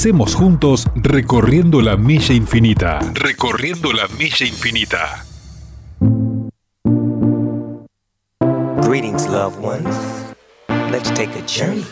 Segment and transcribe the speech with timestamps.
[0.00, 3.00] Avancemos juntos recorriendo la milla infinita.
[3.12, 5.26] Recorriendo la milla infinita.
[8.80, 9.94] Greetings, loved ones.
[10.90, 11.84] Let's take a journey.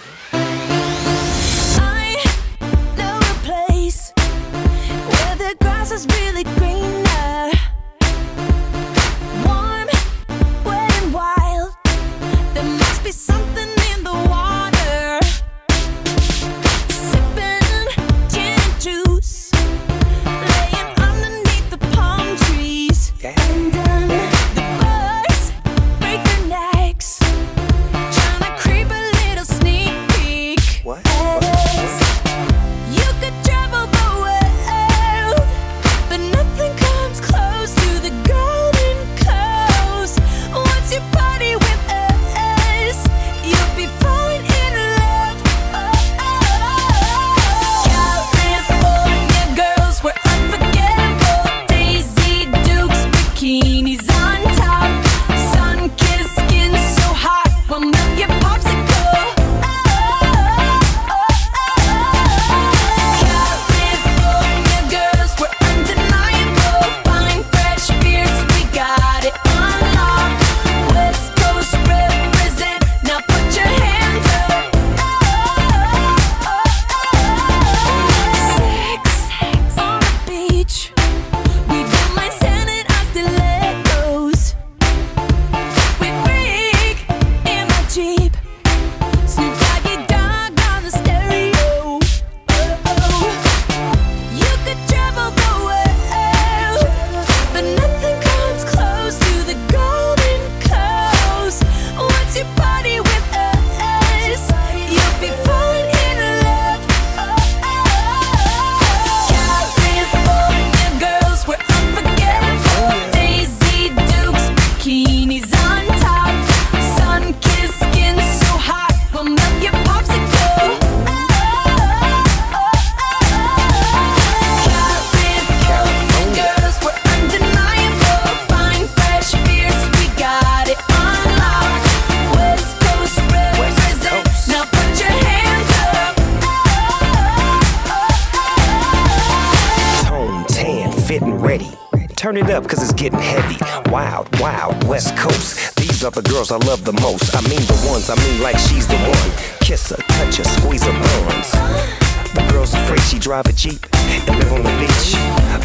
[142.38, 143.58] it up, cause it's getting heavy.
[143.90, 145.76] Wild, wild, West Coast.
[145.76, 147.34] These are the girls I love the most.
[147.36, 149.58] I mean the ones, I mean like she's the one.
[149.60, 152.07] Kiss her, touch her, squeeze her buns.
[152.34, 155.16] The girl's afraid she drive a Jeep and live on the beach.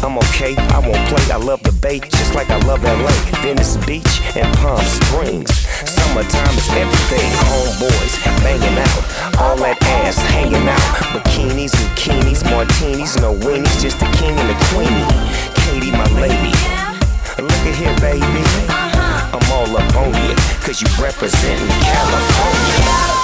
[0.02, 1.24] I'm okay, I won't play.
[1.32, 3.12] I love the bay just like I love LA.
[3.42, 5.52] Venice Beach and Palm Springs.
[5.88, 7.28] Summertime is everything.
[7.48, 8.14] Homeboys
[8.44, 9.02] banging out.
[9.40, 10.88] All that ass hanging out.
[11.12, 13.80] Bikinis, bikinis, martinis, no weenies.
[13.80, 15.08] Just the king and the queenie.
[15.64, 16.54] Katie, my lady.
[17.40, 18.44] Look at here, baby.
[18.68, 19.36] Uh-huh.
[19.36, 23.23] I'm all up on you, cause you representing California.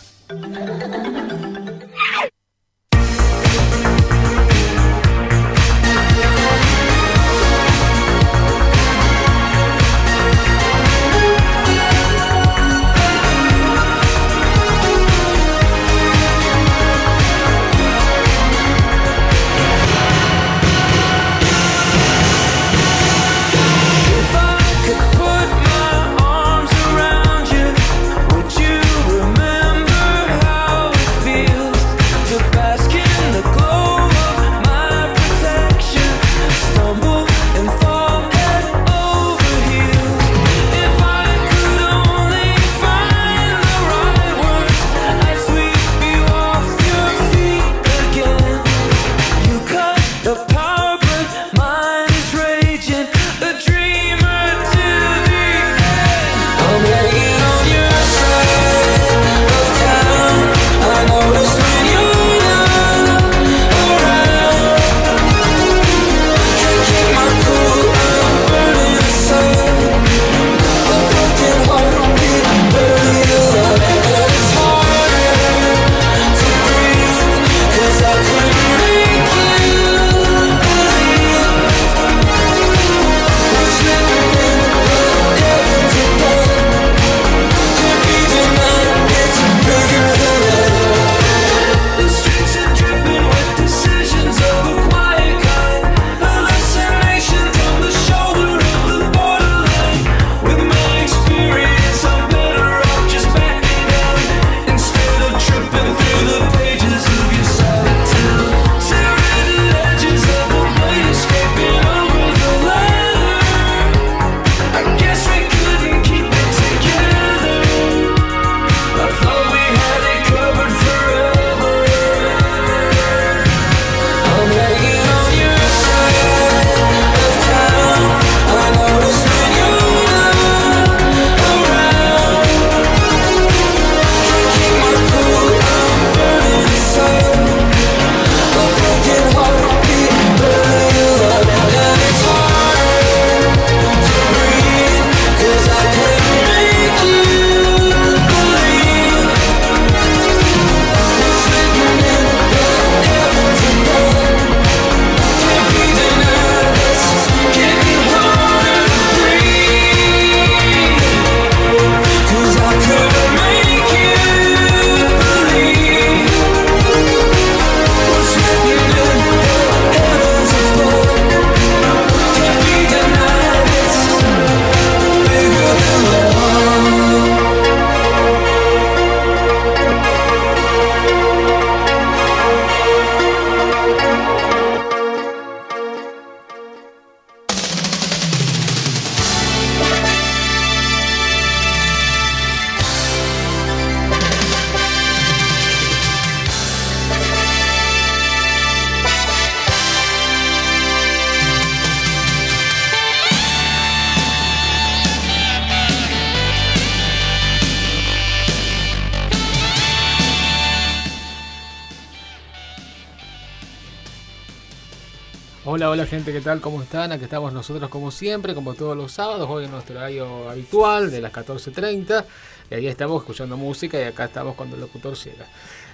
[215.73, 216.59] Hola, hola gente, ¿qué tal?
[216.59, 217.13] ¿Cómo están?
[217.13, 221.21] Aquí estamos nosotros como siempre, como todos los sábados, hoy en nuestro horario habitual de
[221.21, 222.25] las 14.30.
[222.69, 225.45] Y ahí estamos escuchando música y acá estamos cuando el locutor llega.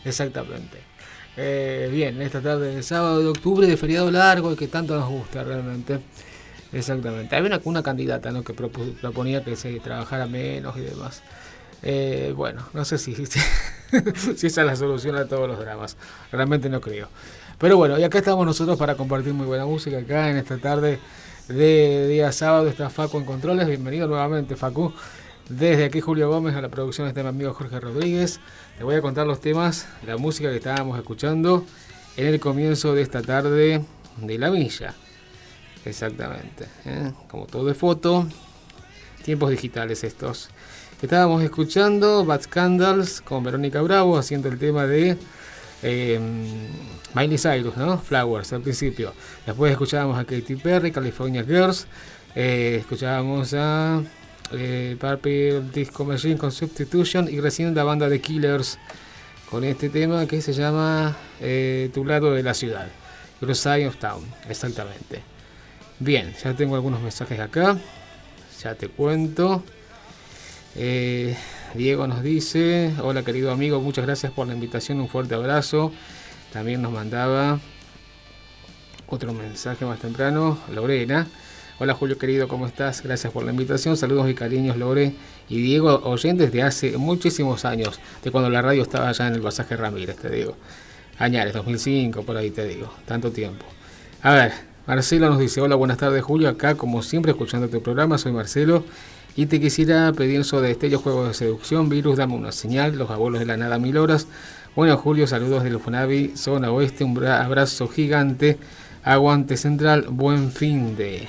[0.04, 0.80] Exactamente.
[1.38, 4.96] Eh, bien, en esta tarde de sábado de octubre, de feriado largo, el que tanto
[4.96, 6.00] nos gusta realmente.
[6.74, 7.36] Exactamente.
[7.36, 8.44] Había una, una candidata ¿no?
[8.44, 11.22] que proponía que se trabajara menos y demás.
[11.84, 13.28] Eh, bueno, no sé si, si,
[14.36, 15.98] si esa es la solución a todos los dramas.
[16.32, 17.10] Realmente no creo.
[17.60, 21.00] Pero bueno, y acá estamos nosotros para compartir muy buena música acá en esta tarde
[21.48, 22.68] de día sábado.
[22.68, 23.68] Está Facu en Controles.
[23.68, 24.94] Bienvenido nuevamente, Facu.
[25.50, 28.40] Desde aquí Julio Gómez a la producción está mi amigo Jorge Rodríguez.
[28.78, 31.66] Le voy a contar los temas, la música que estábamos escuchando
[32.16, 33.84] en el comienzo de esta tarde
[34.18, 34.94] de la villa.
[35.84, 36.66] Exactamente.
[36.86, 37.12] ¿eh?
[37.28, 38.28] Como todo de foto.
[39.24, 40.50] Tiempos digitales estos.
[41.02, 45.18] Estábamos escuchando Bad Scandals con Verónica Bravo haciendo el tema de
[45.84, 46.20] eh,
[47.14, 47.98] Miley Cyrus, ¿no?
[47.98, 49.14] Flowers al principio.
[49.46, 51.88] Después escuchábamos a Katy Perry, California Girls.
[52.36, 54.04] Eh, escuchábamos a
[54.52, 58.78] eh, Purple Disco Machine con Substitution y recién la banda de Killers
[59.50, 62.88] con este tema que se llama eh, Tu lado de la ciudad.
[63.42, 65.22] Your Side of Town, exactamente.
[66.00, 67.78] Bien, ya tengo algunos mensajes acá.
[68.62, 69.64] Ya te cuento.
[70.76, 71.36] Eh,
[71.74, 75.92] Diego nos dice, hola querido amigo, muchas gracias por la invitación, un fuerte abrazo.
[76.54, 77.60] También nos mandaba
[79.08, 81.28] otro mensaje más temprano, Lorena.
[81.80, 83.04] Hola Julio querido, ¿cómo estás?
[83.04, 83.98] Gracias por la invitación.
[83.98, 85.14] Saludos y cariños, Lore
[85.50, 89.42] y Diego, oyentes de hace muchísimos años, de cuando la radio estaba allá en el
[89.42, 90.56] pasaje Ramírez, te digo.
[91.20, 93.66] Añares, 2005, por ahí te digo, tanto tiempo.
[94.24, 94.54] A ver,
[94.88, 98.84] Marcelo nos dice, hola, buenas tardes Julio, acá como siempre escuchando tu programa, soy Marcelo
[99.38, 103.40] y te quisiera pedir sobre Destello Juegos de Seducción, Virus, dame una señal, los abuelos
[103.40, 104.28] de la nada, mil horas.
[104.76, 108.58] Bueno Julio, saludos del Funavi, zona oeste, un bra- abrazo gigante,
[109.04, 111.28] aguante central, buen fin de...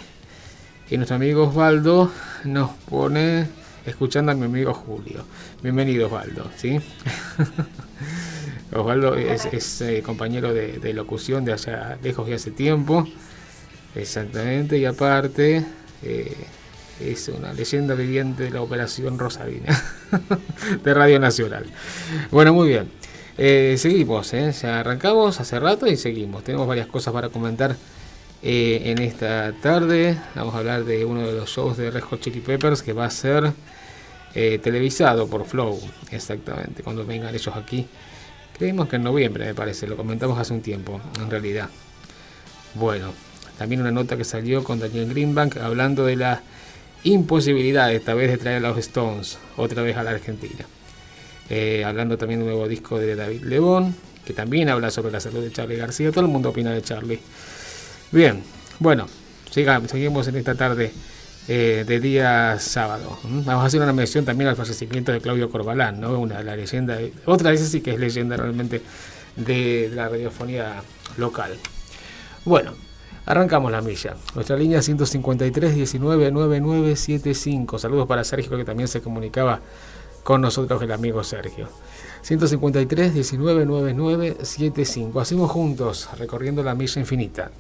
[0.91, 2.11] Y nuestro amigo Osvaldo
[2.45, 3.47] nos pone
[3.85, 5.25] escuchando a mi amigo Julio.
[5.63, 6.81] Bienvenido Osvaldo, ¿sí?
[8.73, 13.07] Osvaldo es, es, eh, compañero de, de locución de allá lejos de hace tiempo.
[13.95, 15.65] Exactamente, y aparte
[16.03, 16.37] eh,
[17.01, 19.83] es una leyenda viviente de la operación Rosalina
[20.85, 21.67] de Radio Nacional.
[22.31, 22.91] Bueno, muy bien.
[23.37, 24.53] Eh, seguimos, ¿eh?
[24.53, 26.43] ya arrancamos hace rato y seguimos.
[26.43, 27.77] Tenemos varias cosas para comentar
[28.43, 30.19] eh, en esta tarde.
[30.35, 33.11] Vamos a hablar de uno de los shows de Red Chili Peppers que va a
[33.11, 33.53] ser
[34.35, 35.81] eh, televisado por Flow,
[36.11, 37.87] exactamente, cuando vengan ellos aquí.
[38.57, 41.69] Creemos que en noviembre, me parece, lo comentamos hace un tiempo, en realidad.
[42.75, 43.13] Bueno,
[43.57, 46.43] también una nota que salió con Daniel Greenbank hablando de la
[47.05, 50.65] imposibilidad esta vez de traer a los Stones otra vez a la Argentina.
[51.51, 55.21] Eh, hablando también de un nuevo disco de David Lebón, que también habla sobre la
[55.21, 56.11] salud de Charlie García.
[56.11, 57.21] Todo el mundo opina de Charlie.
[58.13, 58.43] Bien,
[58.79, 59.07] bueno,
[59.51, 60.93] siga- seguimos en esta tarde
[61.49, 63.19] eh, de día sábado.
[63.25, 63.43] ¿m?
[63.47, 66.19] Vamos a hacer una mención también al fallecimiento de Claudio Corbalán, ¿no?
[66.19, 68.83] Una la leyenda, otra vez sí que es leyenda realmente
[69.37, 70.83] de la radiofonía
[71.17, 71.53] local.
[72.45, 72.75] Bueno,
[73.29, 74.17] arrancamos la milla.
[74.35, 77.79] Nuestra línea 153 19 9975.
[77.79, 79.61] Saludos para Sergio que también se comunicaba
[80.25, 81.69] con nosotros el amigo Sergio.
[82.23, 85.21] 153 19 9975.
[85.21, 87.51] Hacemos juntos recorriendo la milla infinita.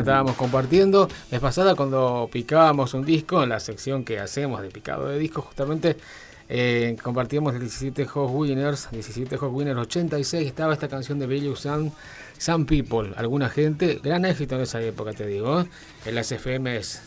[0.00, 1.08] Estábamos compartiendo.
[1.30, 5.44] Es pasada cuando picábamos un disco, en la sección que hacemos de picado de discos,
[5.46, 5.96] justamente
[6.48, 11.54] eh, compartíamos el 17 Hot Winners, 17 Hot Winners 86, estaba esta canción de Billy
[11.54, 11.92] Sun,
[12.38, 15.66] Some People, alguna gente, gran éxito en esa época, te digo, ¿eh?
[16.06, 17.02] en las FMs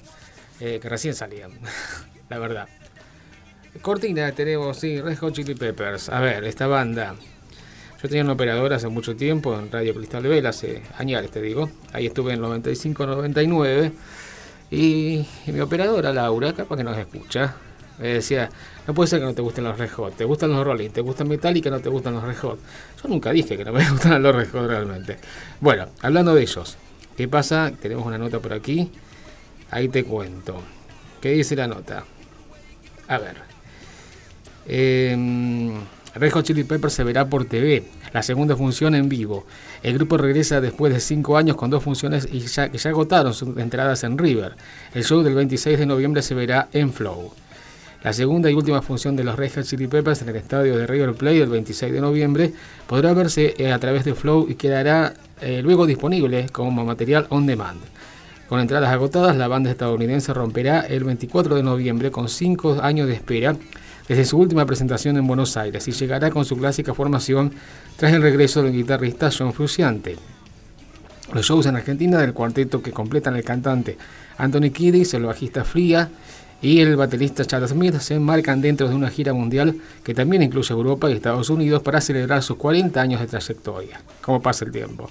[0.60, 1.52] eh, que recién salían,
[2.30, 2.68] la verdad.
[3.82, 6.10] Cortina tenemos, sí, Red Hot Chili Peppers.
[6.10, 7.16] A ver, esta banda.
[8.02, 11.40] Yo tenía una operadora hace mucho tiempo en Radio Cristal de Vela, hace años te
[11.40, 11.70] digo.
[11.94, 13.92] Ahí estuve en 95, 99.
[14.72, 17.54] Y, y mi operadora, Laura, capaz que nos escucha,
[18.00, 18.50] me decía,
[18.88, 21.28] no puede ser que no te gusten los Red te gustan los Rolling, te gustan
[21.28, 22.36] Metallica, no te gustan los Red.
[22.42, 25.18] Yo nunca dije que no me gustan los Red realmente.
[25.60, 26.78] Bueno, hablando de ellos,
[27.16, 27.72] ¿qué pasa?
[27.80, 28.90] Tenemos una nota por aquí,
[29.70, 30.60] ahí te cuento.
[31.22, 32.04] ¿Qué dice la nota?
[33.08, 33.36] A ver.
[34.66, 35.16] Eh,
[36.14, 39.46] Red Hot Chili Peppers se verá por TV, la segunda función en vivo.
[39.82, 43.34] El grupo regresa después de cinco años con dos funciones y ya, que ya agotaron
[43.34, 44.56] sus entradas en River.
[44.94, 47.32] El show del 26 de noviembre se verá en Flow.
[48.04, 50.86] La segunda y última función de los Red Hot Chili Peppers en el estadio de
[50.86, 52.54] River Plate el 26 de noviembre
[52.88, 57.46] podrá verse eh, a través de Flow y quedará eh, luego disponible como material on
[57.46, 57.80] demand.
[58.50, 63.14] Con entradas agotadas, la banda estadounidense romperá el 24 de noviembre con cinco años de
[63.14, 63.56] espera
[64.12, 67.54] desde su última presentación en Buenos Aires y llegará con su clásica formación
[67.96, 70.18] tras el regreso del guitarrista John Frusciante.
[71.34, 73.98] Los shows en Argentina del cuarteto que completan el cantante
[74.38, 76.10] Anthony Kiddis, el bajista Fría
[76.62, 80.74] y el baterista Chad Smith se enmarcan dentro de una gira mundial que también incluye
[80.74, 84.02] Europa y Estados Unidos para celebrar sus 40 años de trayectoria.
[84.20, 85.10] ¿Cómo pasa el tiempo?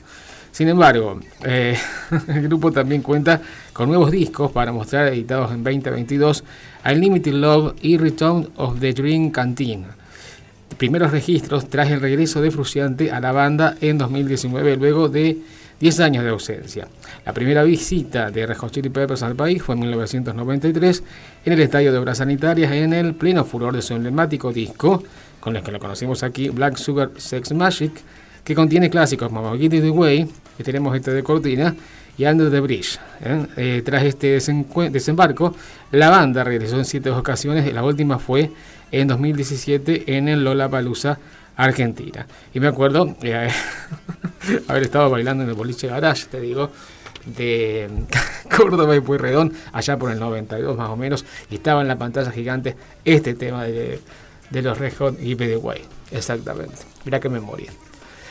[0.52, 1.76] Sin embargo, eh,
[2.28, 3.40] el grupo también cuenta
[3.72, 6.44] con nuevos discos para mostrar editados en 2022,
[6.84, 9.86] Unlimited Love y Return of the Dream Canteen.
[10.76, 15.38] Primeros registros tras el regreso de Fruciante a la banda en 2019 luego de
[15.80, 16.88] 10 años de ausencia.
[17.24, 21.02] La primera visita de Red Chili Peppers al país fue en 1993
[21.46, 25.02] en el estadio de Obras Sanitarias en el pleno furor de su emblemático disco,
[25.40, 27.92] con el que lo conocimos aquí, Black Sugar Sex Magic,
[28.44, 31.74] que contiene clásicos como Get It Away, que tenemos este de cortina,
[32.16, 32.98] y Under the Bridge.
[33.24, 33.46] ¿eh?
[33.57, 34.38] Eh, tras este
[34.90, 35.55] desembarco,
[35.92, 38.50] la banda regresó en siete ocasiones, y la última fue
[38.92, 41.18] en 2017 en el Lollapalooza,
[41.57, 42.26] Argentina.
[42.55, 43.48] Y me acuerdo eh,
[44.68, 46.70] haber estado bailando en el boliche garage, te digo,
[47.24, 47.88] de
[48.57, 52.31] Córdoba y Pueyrredón, allá por el 92 más o menos, y estaba en la pantalla
[52.31, 54.00] gigante este tema de,
[54.50, 55.83] de los Red Hot y Way.
[56.11, 56.76] Exactamente.
[57.05, 57.70] Mira qué memoria.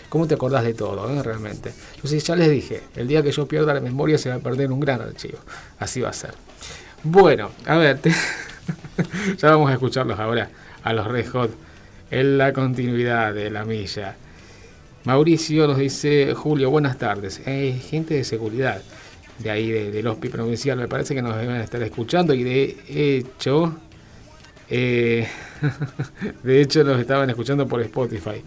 [0.10, 1.72] ¿Cómo te acordás de todo, eh, realmente?
[2.04, 4.72] Sí, ya les dije, el día que yo pierda la memoria se va a perder
[4.72, 5.38] un gran archivo.
[5.78, 6.34] Así va a ser.
[7.04, 8.00] Bueno, a ver,
[9.38, 10.50] ya vamos a escucharlos ahora
[10.84, 11.52] a los Red Hot
[12.10, 14.16] en la continuidad de la milla.
[15.06, 17.42] Mauricio nos dice, Julio, buenas tardes.
[17.46, 18.82] Eh, gente de seguridad
[19.38, 22.78] de ahí, de, del HOSPI provincial, me parece que nos deben estar escuchando y de
[22.90, 23.74] hecho,
[24.70, 25.28] eh,
[26.44, 28.44] de hecho nos estaban escuchando por Spotify.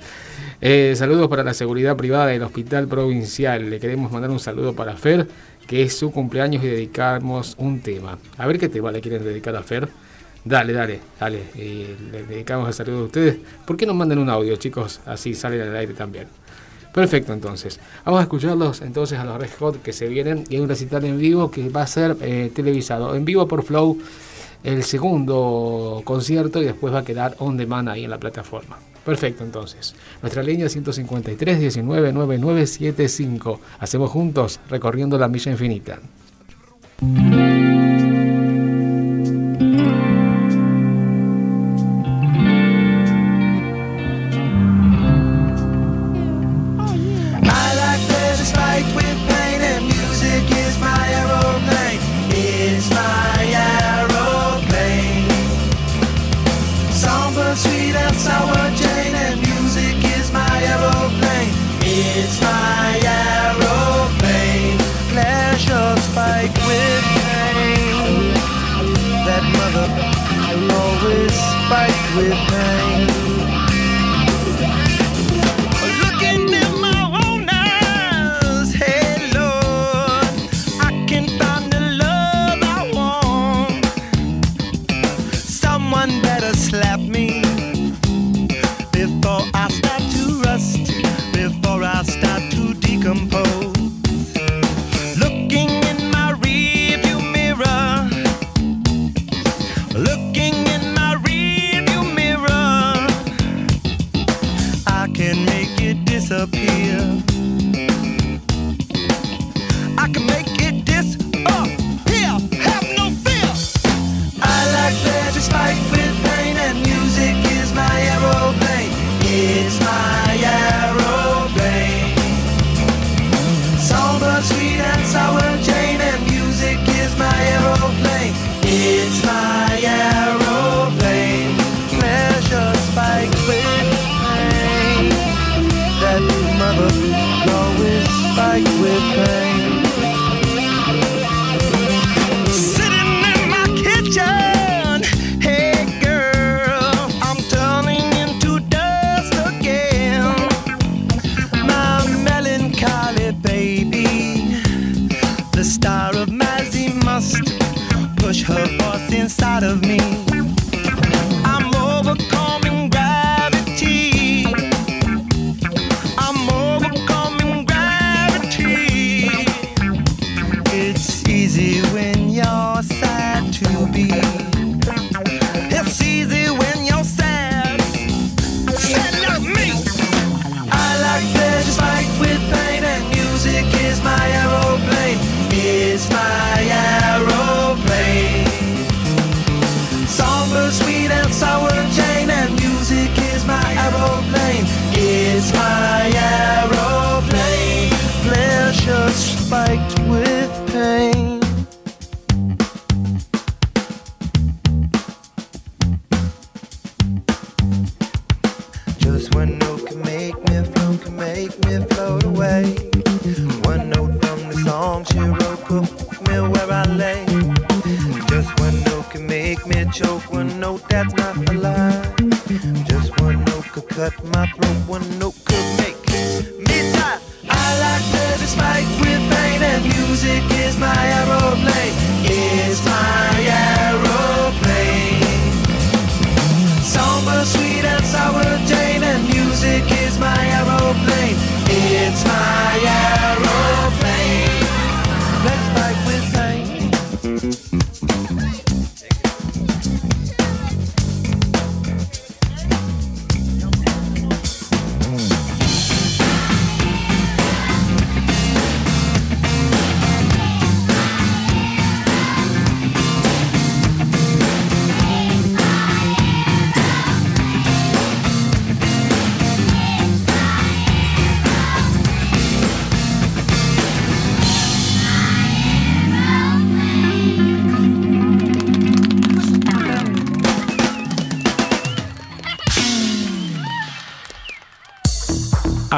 [0.60, 3.68] Eh, saludos para la seguridad privada del Hospital Provincial.
[3.68, 5.26] Le queremos mandar un saludo para Fer,
[5.66, 8.18] que es su cumpleaños y dedicamos un tema.
[8.38, 9.88] A ver qué tema le quieren dedicar a Fer.
[10.44, 11.42] Dale, dale, dale.
[11.54, 13.36] Y le dedicamos el saludo a ustedes.
[13.66, 15.00] ¿Por qué no mandan un audio, chicos?
[15.06, 16.26] Así salen al aire también.
[16.92, 17.80] Perfecto, entonces.
[18.04, 20.44] Vamos a escucharlos entonces a los Red Hot que se vienen.
[20.50, 23.14] Y hay un recital en vivo que va a ser eh, televisado.
[23.14, 23.98] En vivo por Flow,
[24.64, 28.78] el segundo concierto y después va a quedar on demand ahí en la plataforma.
[29.04, 29.94] Perfecto, entonces.
[30.20, 33.60] Nuestra línea 153 19 9975.
[33.80, 35.98] Hacemos juntos recorriendo la milla infinita.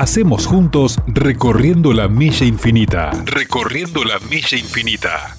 [0.05, 3.11] Hacemos juntos recorriendo la milla infinita.
[3.25, 5.35] Recorriendo la milla infinita.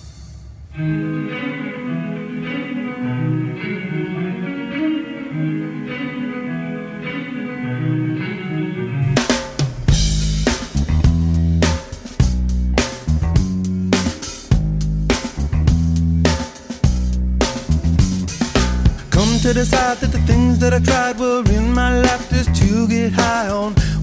[19.11, 22.87] Come to decide that the things that I tried were in my life just to
[22.87, 23.84] get high on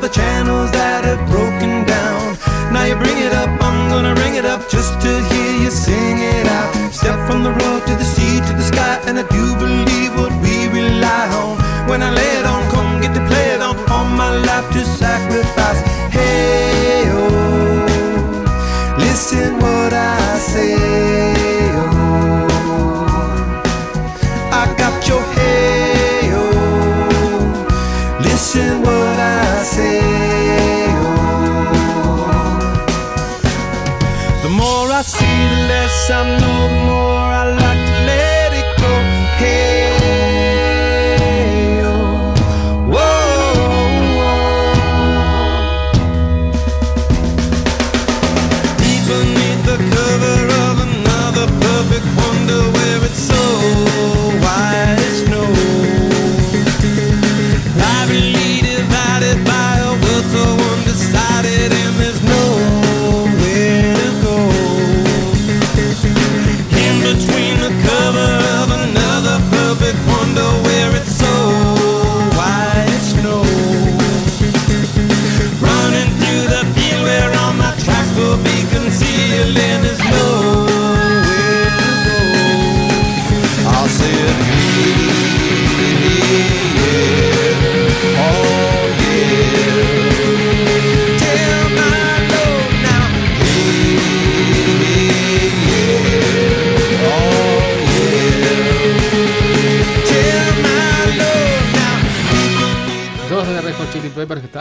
[0.00, 2.36] the channels that have broken down.
[2.72, 6.18] Now you bring it up, I'm gonna ring it up just to hear you sing
[6.18, 6.70] it out.
[6.92, 10.32] Step from the road to the sea to the sky, and I do believe what
[10.42, 11.58] we rely on.
[11.88, 13.76] When I lay it on, come get to play it on.
[13.90, 15.87] All my life to sacrifice.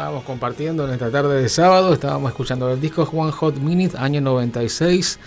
[0.07, 1.91] Estábamos compartiendo en esta tarde de sábado.
[1.91, 5.19] Estábamos escuchando el disco One Hot Minute, año 96.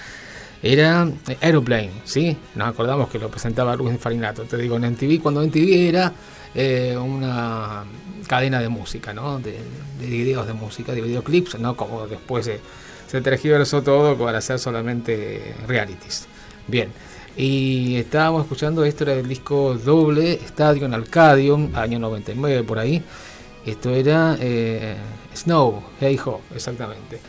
[0.62, 1.06] Era
[1.42, 2.34] Aeroplane, ¿sí?
[2.54, 4.44] Nos acordamos que lo presentaba Luis Farinato.
[4.44, 6.14] Te digo, en MTV, cuando MTV era
[6.54, 7.84] eh, una
[8.26, 9.38] cadena de música, ¿no?
[9.38, 9.58] De,
[10.00, 11.76] de videos de música, de videoclips, ¿no?
[11.76, 12.58] Como después se,
[13.06, 16.26] se tergiversó todo para hacer solamente realities.
[16.68, 16.88] Bien.
[17.36, 23.04] Y estábamos escuchando, esto era el disco doble, Stadium Arcadium, año 99 por ahí.
[23.66, 24.96] Esto era eh,
[25.34, 27.20] Snow, Hey Ho, exactamente.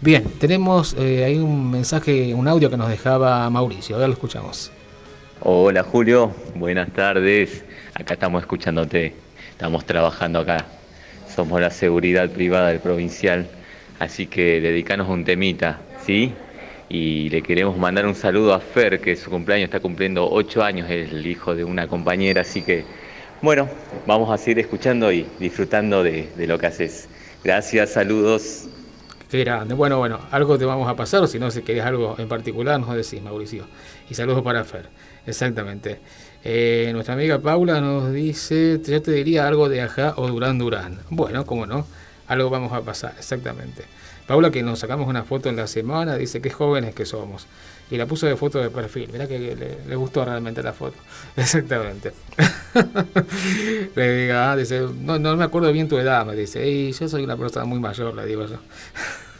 [0.00, 4.70] Bien, tenemos eh, ahí un mensaje, un audio que nos dejaba Mauricio, ahora lo escuchamos.
[5.40, 7.64] Hola Julio, buenas tardes.
[7.94, 9.14] Acá estamos escuchándote.
[9.50, 10.66] Estamos trabajando acá.
[11.34, 13.48] Somos la seguridad privada del provincial.
[13.98, 16.32] Así que dedicanos un temita, ¿sí?
[16.88, 20.90] Y le queremos mandar un saludo a Fer, que su cumpleaños está cumpliendo 8 años,
[20.90, 22.40] es el hijo de una compañera.
[22.40, 22.84] Así que,
[23.42, 23.68] bueno,
[24.06, 27.08] vamos a seguir escuchando y disfrutando de, de lo que haces.
[27.42, 28.68] Gracias, saludos.
[29.30, 29.74] Qué grande.
[29.74, 32.80] Bueno, bueno, algo te vamos a pasar, o si no, si querés algo en particular,
[32.80, 33.64] nos decís, Mauricio.
[34.10, 34.88] Y saludos para Fer.
[35.24, 36.00] Exactamente.
[36.42, 40.98] Eh, nuestra amiga Paula nos dice, yo te diría algo de Ajá o Durán Durán.
[41.10, 41.86] Bueno, cómo no,
[42.26, 43.84] algo vamos a pasar, exactamente.
[44.30, 47.48] Paula, que nos sacamos una foto en la semana, dice qué jóvenes que somos.
[47.90, 49.10] Y la puso de foto de perfil.
[49.10, 49.40] Mirá que
[49.88, 50.94] le, gustó realmente la foto.
[51.36, 52.12] Exactamente.
[53.96, 56.64] le diga, ah, dice, no, no me acuerdo bien tu edad, me dice.
[56.64, 58.60] Y yo soy una persona muy mayor, le digo yo.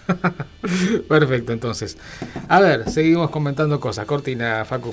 [1.08, 1.96] Perfecto, entonces.
[2.48, 4.06] A ver, seguimos comentando cosas.
[4.06, 4.92] Cortina, Facu.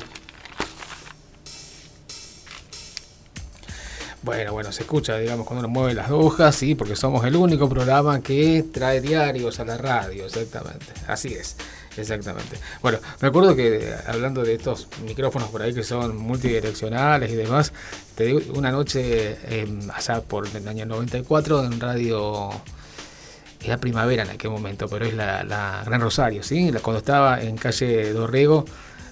[4.28, 7.70] Bueno, bueno, se escucha, digamos, cuando uno mueve las hojas, sí, porque somos el único
[7.70, 10.86] programa que trae diarios a la radio, exactamente.
[11.08, 11.56] Así es,
[11.96, 12.58] exactamente.
[12.82, 17.36] Bueno, me acuerdo que eh, hablando de estos micrófonos por ahí que son multidireccionales y
[17.36, 17.72] demás,
[18.16, 22.50] te digo, una noche, eh, allá por el año 94, en radio
[23.64, 26.70] era primavera en aquel momento, pero es la, la Gran Rosario, ¿sí?
[26.82, 28.66] Cuando estaba en calle Dorrego,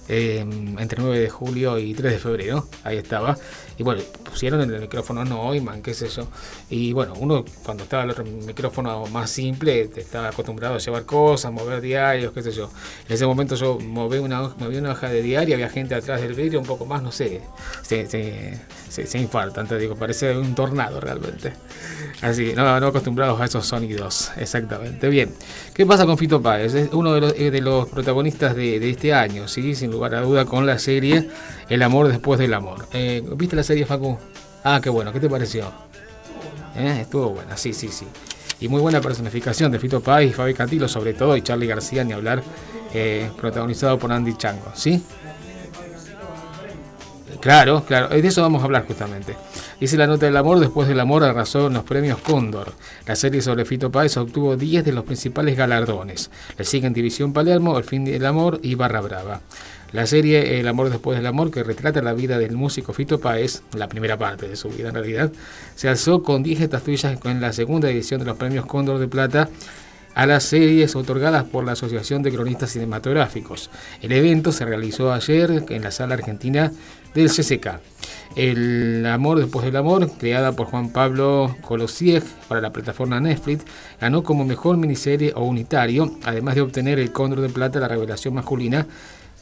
[0.08, 0.44] eh,
[0.78, 3.36] entre 9 de julio y 3 de febrero, ahí estaba.
[3.78, 6.26] Y bueno, pusieron el micrófono Neumann, qué sé yo.
[6.70, 11.52] Y bueno, uno cuando estaba el otro micrófono más simple, estaba acostumbrado a llevar cosas,
[11.52, 12.70] mover diarios, qué sé yo.
[13.06, 16.34] En ese momento yo moví una, moví una hoja de diario, había gente atrás del
[16.34, 17.42] vidrio, un poco más, no sé,
[17.82, 18.58] se, se,
[18.88, 21.52] se, se infartan, te digo, parece un tornado realmente.
[22.22, 25.08] Así, no, no acostumbrados a esos sonidos, exactamente.
[25.08, 25.32] Bien,
[25.74, 26.74] ¿qué pasa con Fito Páez?
[26.74, 29.74] Es uno de los, eh, protagonistas de, este año, ¿sí?
[29.74, 31.28] sin lugar a duda, con la serie
[31.68, 32.86] El amor después del amor.
[32.92, 34.18] Eh, ¿Viste la serie, Facu?
[34.64, 35.70] Ah, qué bueno, ¿qué te pareció?
[36.76, 38.06] Eh, Estuvo buena, sí, sí, sí.
[38.60, 42.04] Y muy buena personificación de Fito Páez y Fabi Cantilo, sobre todo, y Charlie García,
[42.04, 42.42] ni hablar,
[42.94, 45.02] eh, protagonizado por Andy Chango, ¿sí?
[47.40, 49.36] Claro, claro, de eso vamos a hablar justamente.
[49.80, 52.72] Dice la nota del amor, después del amor arrasó en los premios Cóndor.
[53.06, 56.30] La serie sobre Fito Páez obtuvo 10 de los principales galardones.
[56.56, 59.40] Le siguen División Palermo, El fin del amor y Barra Brava.
[59.92, 63.62] La serie El amor después del amor, que retrata la vida del músico Fito Páez,
[63.74, 65.32] la primera parte de su vida en realidad,
[65.74, 69.48] se alzó con 10 estatuillas en la segunda edición de los premios Cóndor de Plata
[70.16, 73.70] a las series otorgadas por la Asociación de Cronistas Cinematográficos.
[74.00, 76.72] El evento se realizó ayer en la sala argentina
[77.22, 77.80] del CCK.
[78.36, 83.64] El amor después del amor, creada por Juan Pablo Colosieg para la plataforma Netflix,
[84.00, 88.34] ganó como mejor miniserie o unitario, además de obtener el Cóndor de Plata, la revelación
[88.34, 88.86] masculina,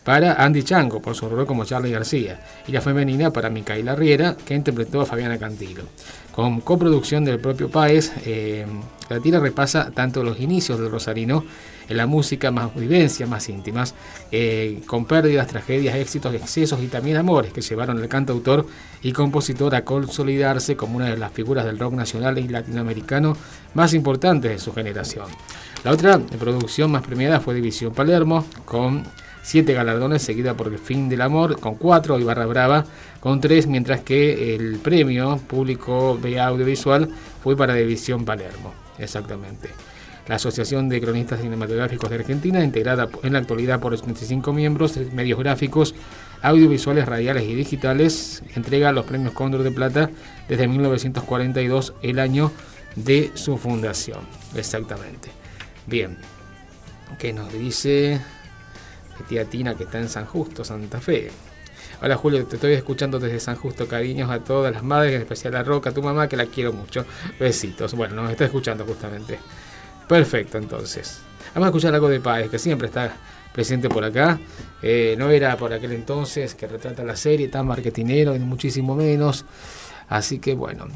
[0.04, 4.36] para Andy Chango por su rol como Charlie García y la femenina para Micaela Riera
[4.36, 5.82] que interpretó a Fabiana Cantilo.
[6.30, 8.66] Con coproducción del propio Páez, eh,
[9.08, 11.44] la tira repasa tanto los inicios del Rosarino
[11.88, 13.94] en la música, más vivencias más íntimas,
[14.32, 18.66] eh, con pérdidas, tragedias, éxitos, excesos y también amores que llevaron al cantautor
[19.02, 23.36] y compositor a consolidarse como una de las figuras del rock nacional y latinoamericano
[23.74, 25.26] más importantes de su generación.
[25.84, 29.04] La otra producción más premiada fue División Palermo, con
[29.42, 32.86] siete galardones, seguida por El Fin del Amor, con cuatro, y Barra Brava,
[33.20, 37.10] con tres, mientras que el premio público de audiovisual
[37.42, 39.68] fue para División Palermo, exactamente.
[40.26, 45.38] La Asociación de Cronistas Cinematográficos de Argentina, integrada en la actualidad por 85 miembros, medios
[45.38, 45.94] gráficos,
[46.40, 50.10] audiovisuales, radiales y digitales, entrega los premios Cóndor de Plata
[50.48, 52.52] desde 1942, el año
[52.96, 54.20] de su fundación.
[54.54, 55.30] Exactamente.
[55.86, 56.16] Bien.
[57.18, 58.20] ¿Qué nos dice?
[59.28, 61.30] Tía Tina que está en San Justo, Santa Fe.
[62.02, 63.86] Hola Julio, te estoy escuchando desde San Justo.
[63.86, 67.04] Cariños a todas las madres, en especial a Roca, tu mamá, que la quiero mucho.
[67.38, 67.94] Besitos.
[67.94, 69.38] Bueno, nos está escuchando justamente.
[70.08, 71.20] Perfecto, entonces.
[71.54, 73.16] Vamos a escuchar algo de Páez, que siempre está
[73.52, 74.38] presente por acá.
[74.82, 79.44] Eh, no era por aquel entonces que retrata la serie tan marketinero, ni muchísimo menos.
[80.08, 80.86] Así que bueno,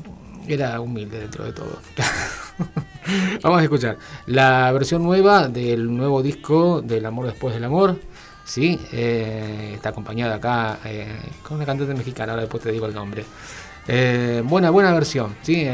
[0.47, 1.79] era humilde dentro de todo.
[3.43, 3.97] Vamos a escuchar
[4.27, 7.99] la versión nueva del nuevo disco del amor después del amor.
[8.45, 11.07] Sí, eh, está acompañada acá eh,
[11.43, 13.25] con una cantante mexicana, ahora después te digo el nombre.
[13.91, 15.67] Eh, buena, buena versión, ¿sí?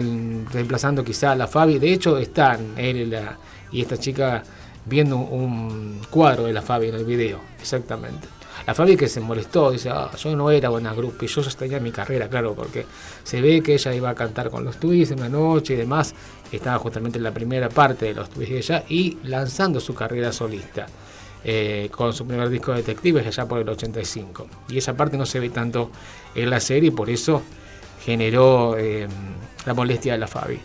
[0.53, 1.79] Reemplazando quizá a la Fabi.
[1.79, 3.37] De hecho, están él y, la-
[3.73, 4.43] esta chica
[4.87, 8.29] viendo un, cuadro de la Fabi en el video, exactamente.
[8.67, 11.51] La Fabi que se molestó, dice, "Ah, yo no era buena grupo y yo ya
[11.51, 12.87] tenía mi carrera, claro, porque
[13.25, 16.15] se ve que ella iba a cantar con los Twists en una noche y demás.
[16.53, 20.33] Estaba justamente en la primera parte de los Twists de ella y lanzando su carrera
[20.33, 20.87] solista.
[21.47, 24.47] eh, con su primer disco de Detectives allá por el 85.
[24.71, 25.91] Y esa parte no se ve tanto
[26.35, 27.43] en la serie por eso
[28.05, 29.09] generó eh,
[29.65, 30.61] la molestia de la Fabi.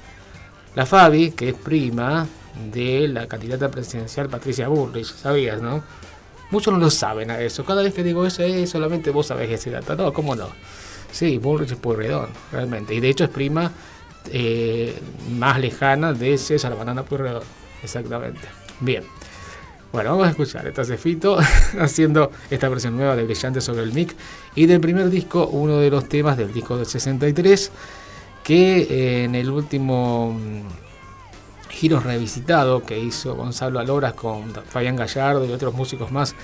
[0.75, 2.27] La Fabi, que es prima
[2.71, 5.83] de la candidata presidencial Patricia Bullrich, ¿sabías, no?
[6.51, 7.63] Muchos no lo saben a eso.
[7.63, 9.95] Cada vez que digo eso, es solamente vos sabés ese dato.
[9.95, 10.49] No, ¿cómo no?
[11.11, 12.93] Sí, Bullrich es Pueyrredón, realmente.
[12.93, 13.71] Y de hecho es prima
[14.31, 14.97] eh,
[15.31, 17.43] más lejana de César Banana Pueyrredón.
[17.83, 18.41] Exactamente.
[18.79, 19.03] Bien.
[19.91, 20.67] Bueno, vamos a escuchar.
[20.67, 21.39] Está Cefito
[21.79, 24.15] haciendo esta versión nueva de Brillante sobre el mic.
[24.53, 27.71] Y del primer disco, uno de los temas del disco del 63,
[28.43, 35.43] que eh, en el último mm, giro revisitado que hizo Gonzalo Aloras con Fabián Gallardo
[35.45, 36.35] y otros músicos más,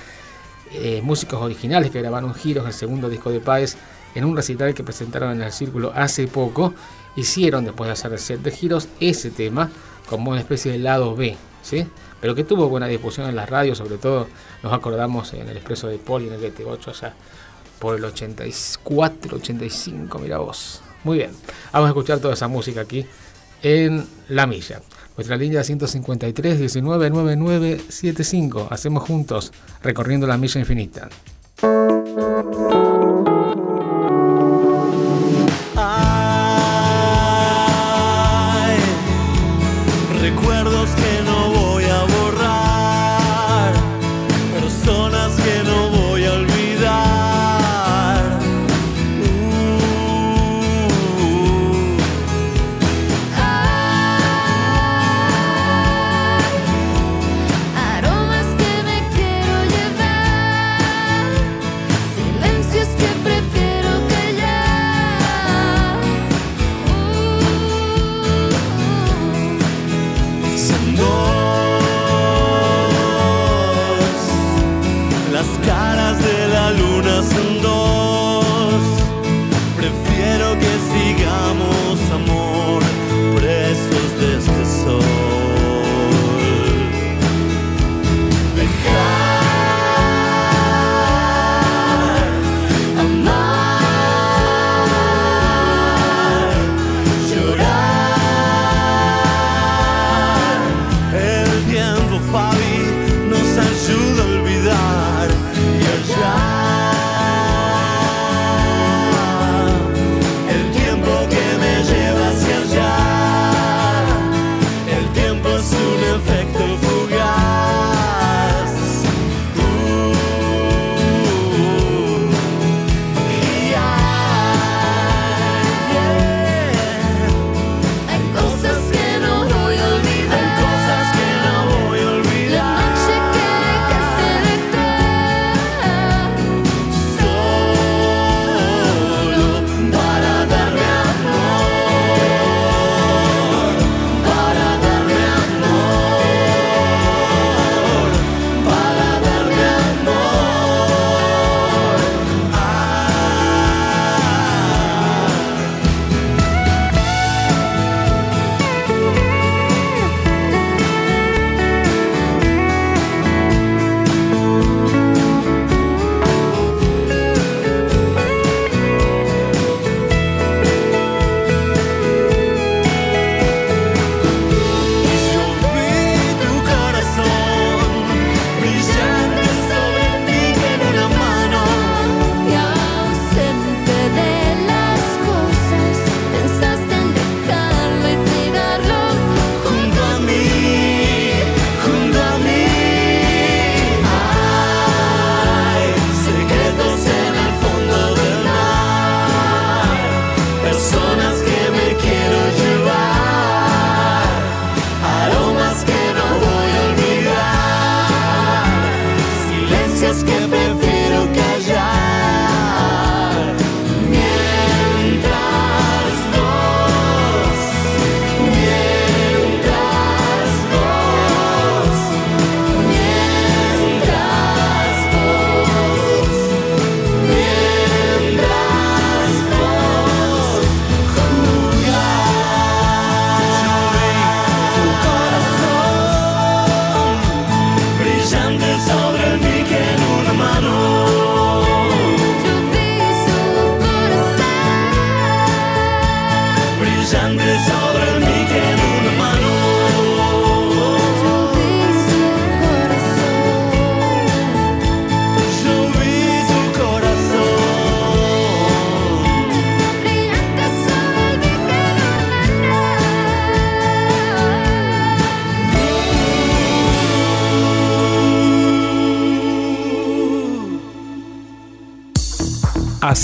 [0.71, 3.77] eh, músicos originales que grabaron giros, el segundo disco de Páez,
[4.15, 6.73] en un recital que presentaron en el Círculo hace poco,
[7.15, 9.69] hicieron, después de hacer el set de giros, ese tema
[10.09, 11.85] como una especie de lado B, ¿sí?
[12.21, 14.27] Pero que tuvo buena difusión en las radios, sobre todo
[14.63, 17.13] nos acordamos en el Expreso de Poli, en el GT8, allá
[17.79, 20.81] por el 84, 85, mira vos.
[21.03, 21.31] Muy bien,
[21.71, 23.05] vamos a escuchar toda esa música aquí
[23.61, 24.81] en La Milla.
[25.17, 28.67] Nuestra línea 153 19 9975.
[28.69, 31.09] Hacemos juntos recorriendo la milla infinita.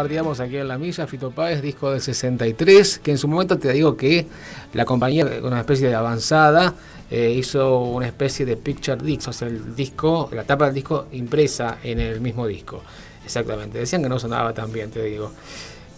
[0.00, 3.70] Compartíamos aquí en la milla, Fito Páez, disco del 63, que en su momento te
[3.70, 4.26] digo que
[4.72, 6.72] la compañía, una especie de avanzada,
[7.10, 11.08] eh, hizo una especie de picture disc, o sea, el disco, la tapa del disco
[11.12, 12.82] impresa en el mismo disco.
[13.26, 13.78] Exactamente.
[13.78, 15.32] Decían que no sonaba tan bien, te digo.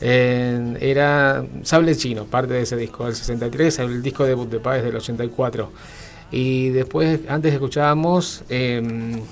[0.00, 4.96] Era Sable Chino, parte de ese disco del 63, el disco debut de Páez del
[4.96, 5.70] 84.
[6.32, 9.22] Y después, antes escuchábamos eh,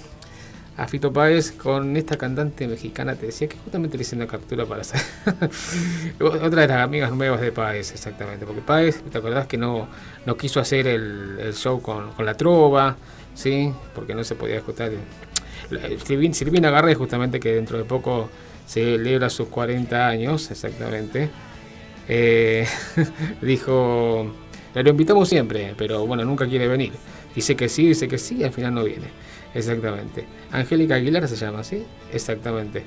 [0.81, 4.65] a Fito Páez con esta cantante mexicana, te decía que justamente le hice una captura
[4.65, 4.99] para hacer.
[6.19, 8.47] Otra de las amigas nuevas de Páez, exactamente.
[8.47, 9.89] Porque Páez, ¿te acordás que no,
[10.25, 12.97] no quiso hacer el, show con, con la trova?
[13.35, 13.71] ¿Sí?
[13.95, 14.91] Porque no se podía escuchar.
[16.03, 18.31] Silvina, Silvina justamente que dentro de poco
[18.67, 21.29] celebra sus 40 años, exactamente.
[22.09, 22.67] Eh,
[23.43, 24.33] dijo,
[24.75, 26.93] "Le lo invitamos siempre, pero bueno, nunca quiere venir.
[27.35, 29.09] Dice que sí, dice que sí, al final no viene.
[29.55, 30.27] Exactamente.
[30.53, 31.85] Angélica Aguilar se llama, ¿sí?
[32.13, 32.85] Exactamente.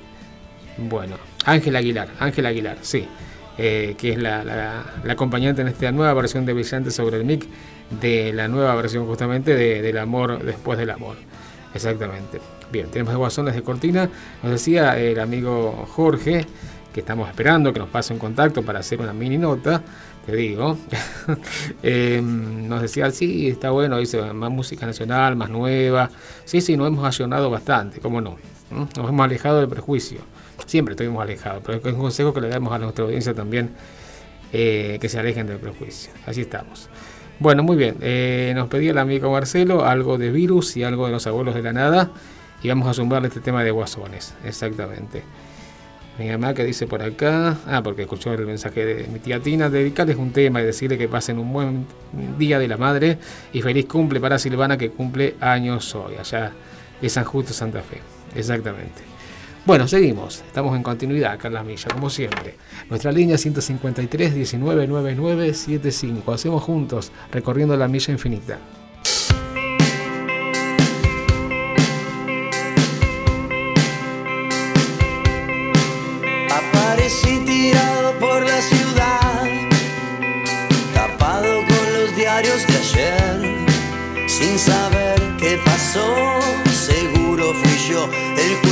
[0.78, 3.06] Bueno, Ángela Aguilar, Ángela Aguilar, sí.
[3.56, 7.46] Eh, que es la, la- acompañante en esta nueva versión de Brillante sobre el Mic,
[8.00, 11.16] de la nueva versión justamente de, del amor después del amor.
[11.72, 12.40] Exactamente.
[12.72, 14.08] Bien, tenemos guasones de cortina.
[14.42, 16.44] Nos decía el amigo Jorge
[16.92, 19.82] que estamos esperando que nos pase un contacto para hacer una mini nota,
[20.24, 20.76] te digo.
[21.82, 26.10] Eh, nos decía, sí, está bueno, dice, más música nacional, más nueva.
[26.44, 28.32] Sí, sí, nos hemos accionado bastante, ¿cómo no?
[28.70, 28.84] ¿Mm?
[28.96, 30.18] Nos hemos alejado del prejuicio.
[30.66, 33.70] Siempre estuvimos alejados, pero es un consejo que le damos a nuestra audiencia también,
[34.52, 36.12] eh, que se alejen del prejuicio.
[36.26, 36.88] Así estamos.
[37.38, 37.96] Bueno, muy bien.
[38.00, 41.62] eh, nos pedía el amigo Marcelo algo de virus y algo de los abuelos de
[41.62, 42.10] la nada.
[42.62, 44.34] Y vamos a zumbarle este tema de guasones.
[44.44, 45.22] Exactamente.
[46.18, 49.68] Mi mamá que dice por acá, ah, porque escuchó el mensaje de mi tía Tina,
[49.68, 51.86] dedicarles un tema y decirle que pasen un buen
[52.38, 53.18] día de la madre
[53.52, 56.52] y feliz cumple para Silvana que cumple años hoy, allá
[57.00, 57.98] de San Justo, Santa Fe.
[58.36, 59.02] Exactamente.
[59.66, 60.44] Bueno, seguimos.
[60.46, 62.54] Estamos en continuidad, Carla Milla, como siempre.
[62.90, 66.32] Nuestra línea 153 199975.
[66.32, 68.58] Hacemos juntos, recorriendo la milla infinita.
[84.38, 86.40] Sin saber qué pasó.
[86.72, 88.63] Seguro fui yo el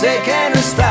[0.00, 0.89] porque sé que no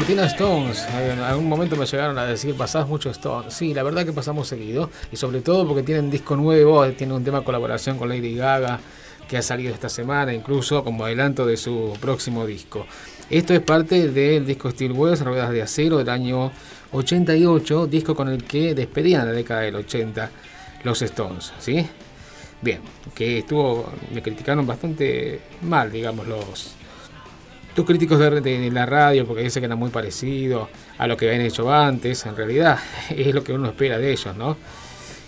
[0.00, 0.86] cortina Stones.
[0.98, 3.52] En algún momento me llegaron a decir, pasás mucho Stones.
[3.52, 4.88] Sí, la verdad que pasamos seguido.
[5.12, 8.80] Y sobre todo porque tienen disco nuevo, tienen un tema de colaboración con Lady Gaga
[9.28, 12.86] que ha salido esta semana, incluso como adelanto de su próximo disco.
[13.28, 16.50] Esto es parte del disco Steel Wheels, Ruedas de Acero, del año
[16.92, 20.30] 88, disco con el que despedían la década del 80
[20.82, 21.86] los Stones, ¿sí?
[22.62, 22.80] Bien,
[23.14, 26.79] que estuvo, me criticaron bastante mal, digamos, los,
[27.76, 30.68] los críticos de, de- de la radio, porque dice que era muy parecido
[30.98, 32.24] a lo que habían hecho antes.
[32.26, 32.78] En realidad,
[33.10, 34.56] es lo que uno espera de ellos, ¿no?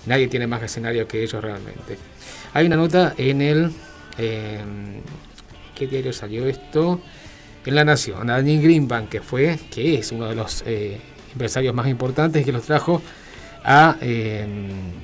[0.07, 1.97] Nadie tiene más escenario que ellos realmente.
[2.55, 3.70] Hay una nota en el.
[4.18, 4.61] eh,
[5.74, 7.01] ¿Qué diario salió esto?
[7.64, 8.26] En La Nación.
[8.26, 11.01] Daniel Greenbank, que fue, que es uno de los eh,
[11.32, 13.01] empresarios más importantes que los trajo
[13.64, 14.45] a, eh,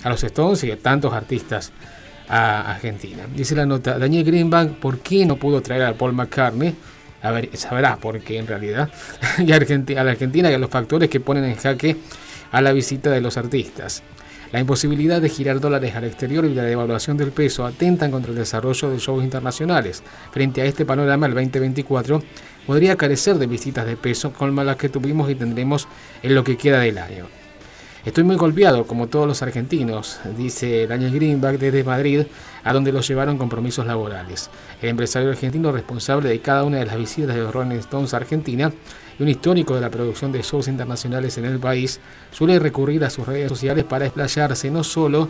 [0.03, 1.73] a los Stones y a tantos artistas
[2.29, 3.25] a Argentina.
[3.35, 6.75] Dice la nota, Daniel Greenbank, ¿por qué no pudo traer a Paul McCartney?
[7.23, 8.91] A ver, sabrás por qué en realidad.
[9.39, 11.97] a, la Argentina y a los factores que ponen en jaque
[12.53, 14.03] a la visita de los artistas.
[14.53, 18.39] La imposibilidad de girar dólares al exterior y la devaluación del peso atentan contra el
[18.39, 20.03] desarrollo de shows internacionales.
[20.33, 22.23] Frente a este panorama, el 2024
[22.67, 25.87] podría carecer de visitas de peso como las que tuvimos y tendremos
[26.23, 27.38] en lo que queda del año.
[28.09, 32.23] Estoy muy golpeado, como todos los argentinos, dice Daniel Greenback desde Madrid,
[32.65, 34.49] a donde los llevaron compromisos laborales.
[34.81, 38.73] El empresario argentino responsable de cada una de las visitas de los Stones a Argentina
[39.19, 42.01] y un histórico de la producción de shows internacionales en el país,
[42.33, 45.29] suele recurrir a sus redes sociales para explayarse no solo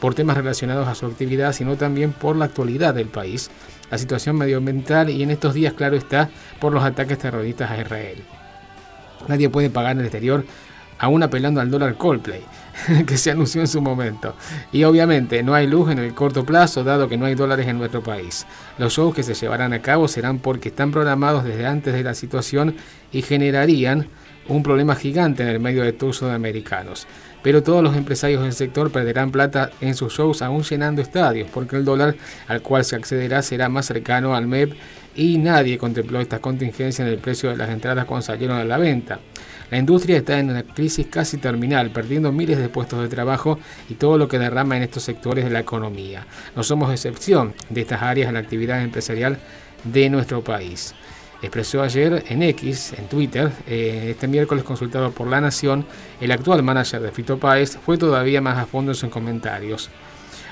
[0.00, 3.50] por temas relacionados a su actividad, sino también por la actualidad del país,
[3.90, 8.22] la situación medioambiental y en estos días, claro está, por los ataques terroristas a Israel.
[9.26, 10.44] Nadie puede pagar en el exterior
[11.00, 12.42] aún apelando al dólar Coldplay,
[13.06, 14.36] que se anunció en su momento.
[14.70, 17.78] Y obviamente no hay luz en el corto plazo, dado que no hay dólares en
[17.78, 18.46] nuestro país.
[18.78, 22.14] Los shows que se llevarán a cabo serán porque están programados desde antes de la
[22.14, 22.76] situación
[23.12, 24.08] y generarían
[24.48, 27.06] un problema gigante en el medio de todos sudamericanos.
[27.42, 31.76] Pero todos los empresarios del sector perderán plata en sus shows aún llenando estadios, porque
[31.76, 34.74] el dólar al cual se accederá será más cercano al MEP
[35.16, 38.76] y nadie contempló esta contingencia en el precio de las entradas cuando salieron a la
[38.76, 39.20] venta.
[39.70, 43.58] La industria está en una crisis casi terminal, perdiendo miles de puestos de trabajo
[43.88, 46.26] y todo lo que derrama en estos sectores de la economía.
[46.56, 49.38] No somos excepción de estas áreas en la actividad empresarial
[49.84, 50.94] de nuestro país.
[51.42, 55.86] Expresó ayer en X, en Twitter, eh, este miércoles consultado por La Nación,
[56.20, 59.88] el actual manager de Fito Páez fue todavía más a fondo en sus comentarios.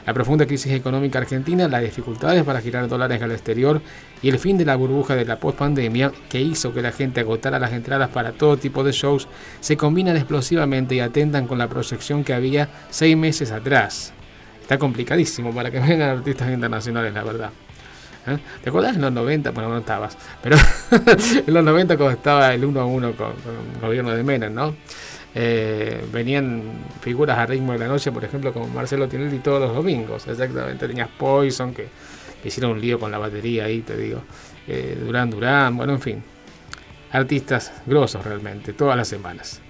[0.09, 3.83] La profunda crisis económica argentina, las dificultades para girar dólares al exterior
[4.23, 7.59] y el fin de la burbuja de la postpandemia que hizo que la gente agotara
[7.59, 9.29] las entradas para todo tipo de shows
[9.61, 14.15] se combinan explosivamente y atentan con la proyección que había seis meses atrás.
[14.63, 17.51] Está complicadísimo para que vengan artistas internacionales, la verdad.
[18.29, 18.39] ¿Eh?
[18.65, 19.51] ¿Te acuerdas en los 90?
[19.51, 20.57] Bueno, no estabas, pero
[21.47, 24.55] en los 90 cuando estaba el 1 a 1 con, con el gobierno de Menem,
[24.55, 24.75] ¿no?
[25.35, 26.63] Eh, venían
[27.01, 30.87] figuras a ritmo de la noche, por ejemplo, como Marcelo Tinelli todos los domingos, exactamente.
[30.87, 31.87] Tenías Poison, que,
[32.45, 34.23] hicieron un lío con la batería ahí, te digo.
[34.67, 36.23] Eh, Durán Durán, bueno, en fin.
[37.13, 39.61] Artistas grosos realmente, todas las semanas.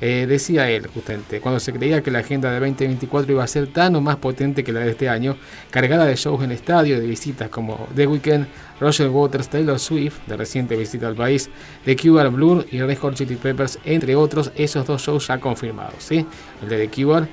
[0.00, 3.66] Eh, decía él, justamente, cuando se creía que la agenda de 2024 iba a ser
[3.66, 5.36] tan o más potente que la de este año,
[5.70, 8.46] cargada de shows en estadio, de visitas como The Weeknd,
[8.80, 11.50] Roger Waters, Taylor Swift, de reciente visita al país,
[11.84, 15.96] The Cure, Blur y Red Hot Chili Peppers, entre otros, esos dos shows ya confirmados,
[15.98, 16.24] ¿sí?
[16.62, 17.26] El de The Cure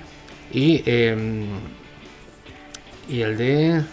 [0.52, 1.46] y, eh,
[3.08, 3.84] y el de eh,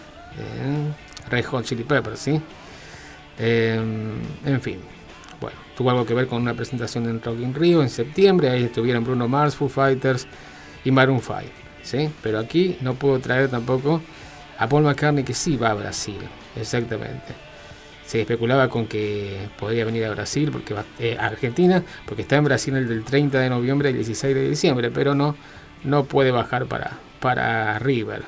[1.29, 2.41] Red Hot Chili Peppers, ¿sí?
[3.37, 3.79] Eh,
[4.45, 4.79] en fin,
[5.43, 8.49] bueno, tuvo algo que ver con una presentación en Rock in Rio en septiembre.
[8.49, 10.25] Ahí estuvieron Bruno Mars, Foo Fighters
[10.85, 11.41] y Maroon 5.
[11.83, 12.09] ¿sí?
[12.21, 14.01] Pero aquí no puedo traer tampoco
[14.57, 16.19] a Paul McCartney, que sí va a Brasil.
[16.55, 17.33] Exactamente.
[18.05, 22.37] Se especulaba con que podría venir a Brasil, porque va, eh, a Argentina, porque está
[22.37, 25.35] en Brasil el del 30 de noviembre el 16 de diciembre, pero no,
[25.83, 28.23] no puede bajar para, para River.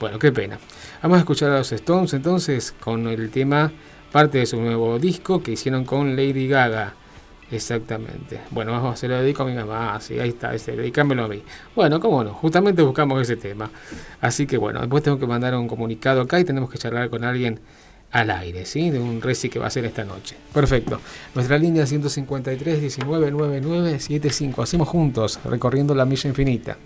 [0.00, 0.58] Bueno, qué pena.
[1.02, 3.70] Vamos a escuchar a los Stones entonces con el tema
[4.12, 6.94] parte de su nuevo disco que hicieron con Lady Gaga.
[7.50, 8.40] Exactamente.
[8.50, 9.94] Bueno, vamos hacer lo dedico a mi mamá.
[9.94, 11.42] Ah, sí, ahí está, ese, dedicámelo a mí.
[11.74, 13.70] Bueno, cómo no, justamente buscamos ese tema.
[14.20, 17.24] Así que bueno, después tengo que mandar un comunicado acá y tenemos que charlar con
[17.24, 17.60] alguien
[18.10, 18.90] al aire, ¿sí?
[18.90, 20.36] De un reci que va a ser esta noche.
[20.52, 21.00] Perfecto.
[21.34, 24.62] Nuestra línea 153 19 99 75.
[24.62, 26.76] Hacemos juntos, recorriendo la milla infinita.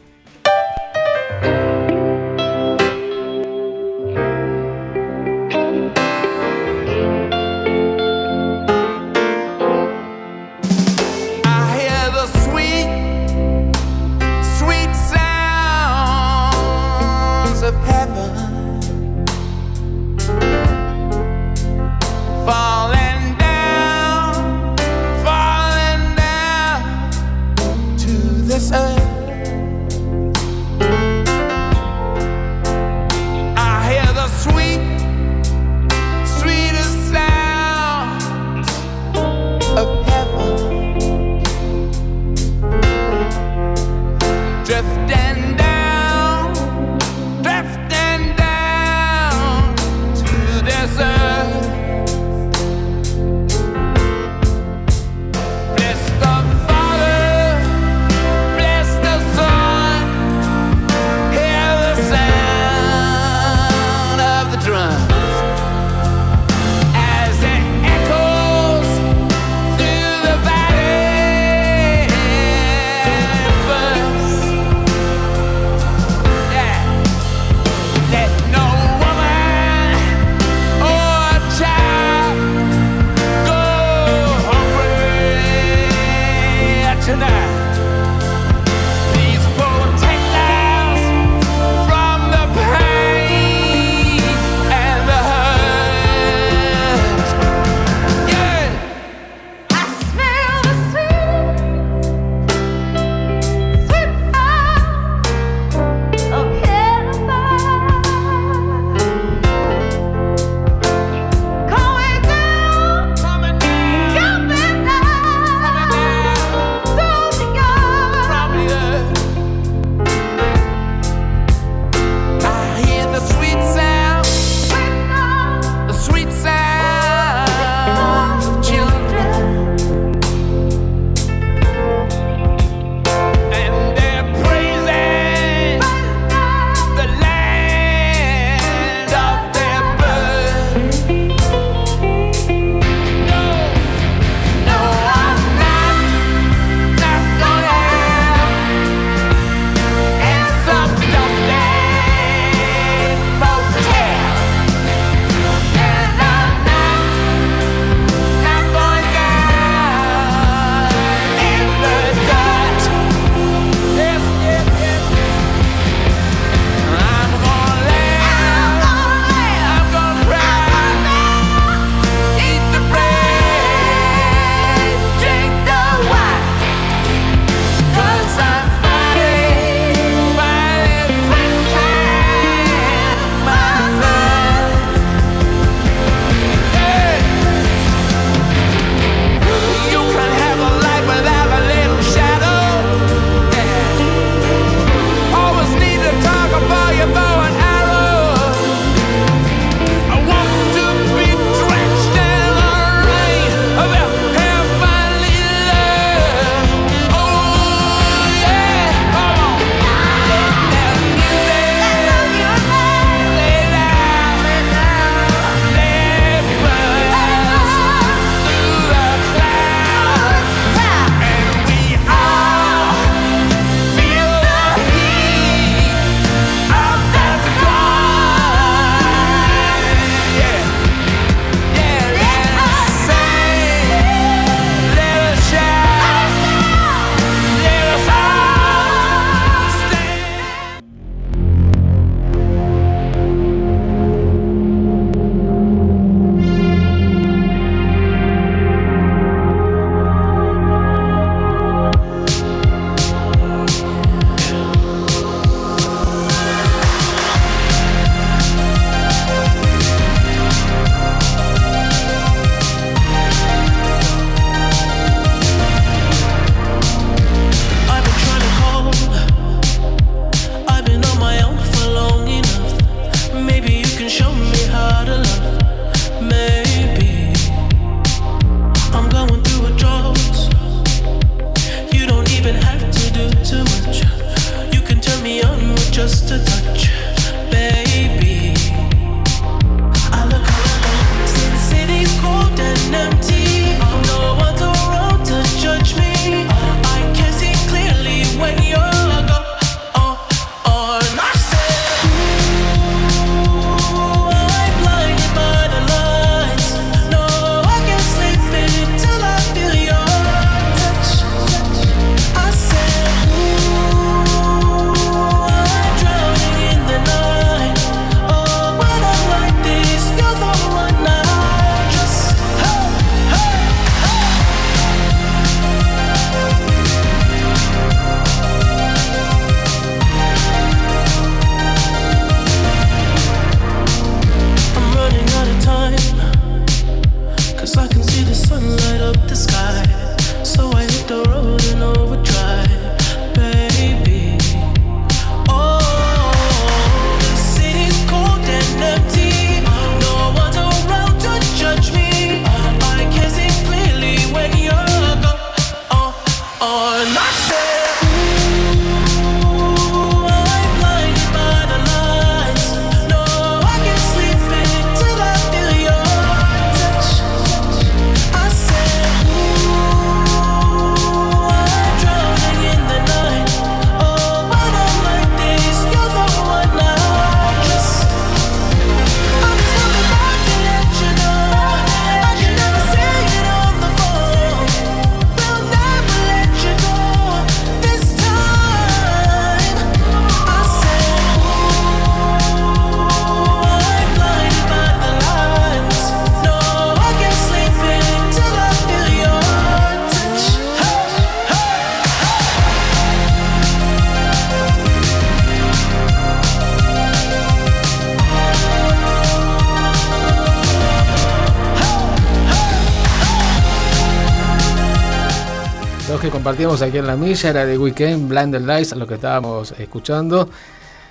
[416.62, 420.48] Compartíamos aquí en la milla era de Weekend, Blinded Lights, lo que estábamos escuchando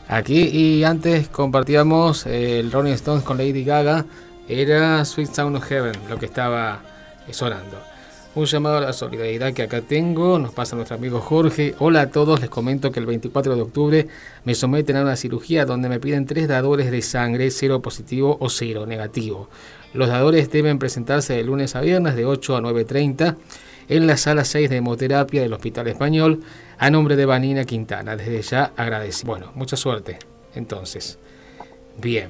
[0.07, 0.43] aquí.
[0.43, 4.05] Y antes compartíamos eh, el Rolling Stones con Lady Gaga,
[4.47, 6.79] era Sweet Sound of Heaven, lo que estaba
[7.27, 7.77] eh, sonando.
[8.33, 11.75] Un llamado a la solidaridad que acá tengo, nos pasa nuestro amigo Jorge.
[11.79, 14.07] Hola a todos, les comento que el 24 de octubre
[14.45, 18.49] me someten a una cirugía donde me piden tres dadores de sangre, cero positivo o
[18.49, 19.49] cero negativo.
[19.93, 23.35] Los dadores deben presentarse de lunes a viernes de 8 a 9.30
[23.91, 26.39] en la sala 6 de hemoterapia del Hospital Español
[26.77, 28.15] a nombre de Vanina Quintana.
[28.15, 29.27] Desde ya agradezco.
[29.27, 30.17] Bueno, mucha suerte.
[30.55, 31.19] Entonces,
[32.01, 32.29] bien.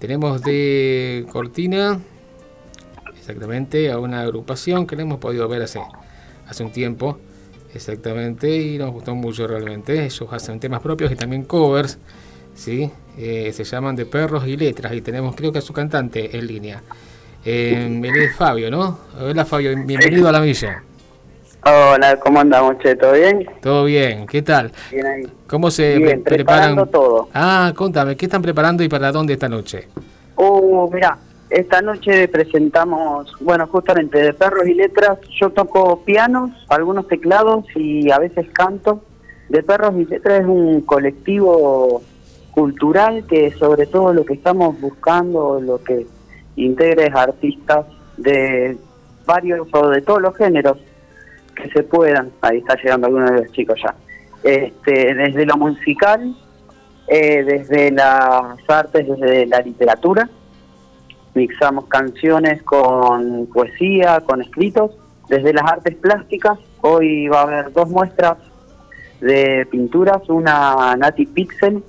[0.00, 2.00] Tenemos de cortina
[3.16, 5.80] exactamente a una agrupación que la hemos podido ver hace,
[6.48, 7.20] hace un tiempo.
[7.72, 10.04] Exactamente, y nos gustó mucho realmente.
[10.04, 11.98] Ellos hacen temas propios y también covers.
[12.56, 12.90] ¿sí?
[13.16, 14.92] Eh, se llaman De Perros y Letras.
[14.92, 16.82] Y tenemos, creo que a su cantante en línea.
[17.44, 18.98] Eh, él es Fabio, ¿no?
[19.20, 20.82] Hola Fabio, bienvenido a la milla.
[21.64, 22.94] Hola, ¿cómo andamos, che?
[22.96, 23.46] ¿Todo bien?
[23.60, 24.72] Todo bien, ¿qué tal?
[24.90, 25.22] Bien ahí.
[25.48, 26.74] ¿Cómo se Bien, pre- preparan?
[26.74, 27.28] preparando todo.
[27.34, 29.88] Ah, contame, ¿qué están preparando y para dónde esta noche?
[30.36, 31.18] Uh, mira,
[31.50, 35.18] esta noche presentamos, bueno, justamente de perros y letras.
[35.40, 39.02] Yo toco pianos, algunos teclados y a veces canto.
[39.48, 42.02] De perros y letras es un colectivo
[42.52, 46.06] cultural que sobre todo lo que estamos buscando, lo que
[46.56, 48.76] integra es artistas de
[49.26, 50.78] varios o de todos los géneros
[51.54, 52.30] que se puedan.
[52.40, 53.94] Ahí está llegando alguno de los chicos ya.
[54.42, 56.34] Este, desde lo musical,
[57.08, 60.28] eh, desde las artes, desde la literatura.
[61.34, 64.92] Mixamos canciones con poesía, con escritos.
[65.28, 68.36] Desde las artes plásticas, hoy va a haber dos muestras
[69.20, 71.82] de pinturas, una Nati Pixel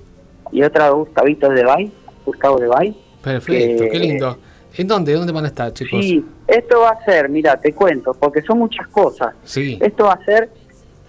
[0.52, 1.92] y otra Gustavito de Bay,
[2.26, 2.98] Gustavo de Bay.
[3.22, 4.38] Perfecto, Eh, qué lindo.
[4.76, 5.14] ¿En dónde?
[5.14, 6.00] ¿Dónde van a estar, chicos?
[6.04, 9.36] Sí, esto va a ser, mira, te cuento, porque son muchas cosas.
[9.44, 9.78] Sí.
[9.82, 10.50] Esto va a ser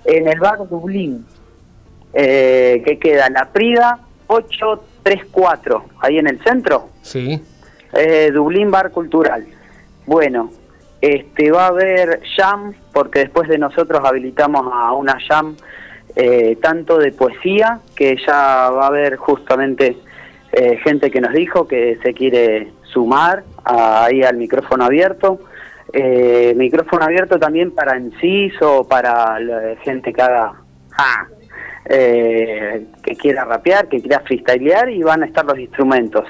[0.04, 1.24] en el bar Dublín,
[2.12, 7.40] eh, que queda en la Prida 834, ahí en el centro, Sí.
[7.94, 9.46] eh, Dublín Bar Cultural.
[10.06, 10.50] Bueno,
[11.00, 15.56] este va a haber jam, porque después de nosotros habilitamos a una jam
[16.16, 19.96] eh, tanto de poesía, que ya va a haber justamente
[20.52, 25.40] eh, gente que nos dijo que se quiere sumar a- ahí al micrófono abierto.
[25.92, 30.52] Eh, micrófono abierto también para inciso, para la gente que haga
[31.86, 36.24] eh, que quiera rapear, que quiera freestylear y van a estar los instrumentos.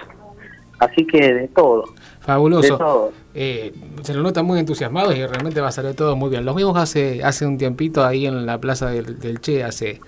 [0.81, 1.85] Así que de todo.
[2.20, 2.62] Fabuloso.
[2.73, 3.12] De todo.
[3.35, 3.73] Eh,
[4.03, 6.45] se lo notan muy entusiasmados y realmente va a salir todo muy bien.
[6.45, 10.01] Los vimos hace hace un tiempito ahí en la plaza del, del Che, hace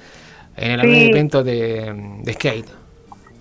[0.57, 1.11] en el Sí.
[1.11, 2.67] evento de, de skate.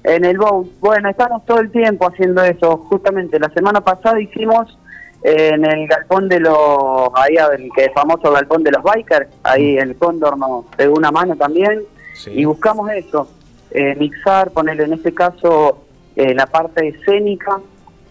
[0.08, 0.70] En el bowl.
[0.80, 2.78] Bueno, estamos todo el tiempo haciendo eso.
[2.90, 4.78] Justamente la semana pasada hicimos
[5.24, 9.28] eh, en el galpón de los, ahí el que es famoso galpón de los bikers,
[9.42, 11.82] ahí el cóndor nos pegó una mano también.
[12.14, 12.32] Sí.
[12.32, 13.28] Y buscamos eso,
[13.72, 17.60] eh, mixar, ponerle en este caso eh, la parte escénica.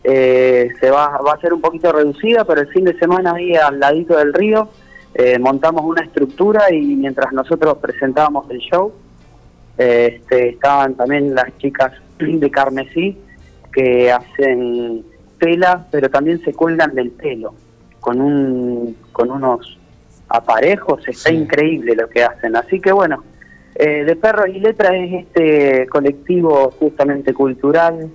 [0.04, 3.54] eh, se va, va a ser un poquito reducida, pero el fin de semana ahí
[3.56, 4.68] al ladito del río
[5.14, 8.92] eh, montamos una estructura y mientras nosotros presentábamos el show,
[9.78, 13.16] este, estaban también las chicas de Carmesí
[13.72, 15.04] que hacen
[15.38, 17.54] tela, pero también se cuelgan del pelo
[18.00, 19.78] con un con unos
[20.28, 21.06] aparejos.
[21.08, 21.36] Está Sí.
[21.36, 22.56] increíble lo que hacen.
[22.56, 23.22] Así que bueno,
[23.74, 28.10] eh, de Perros y Letras es este colectivo justamente cultural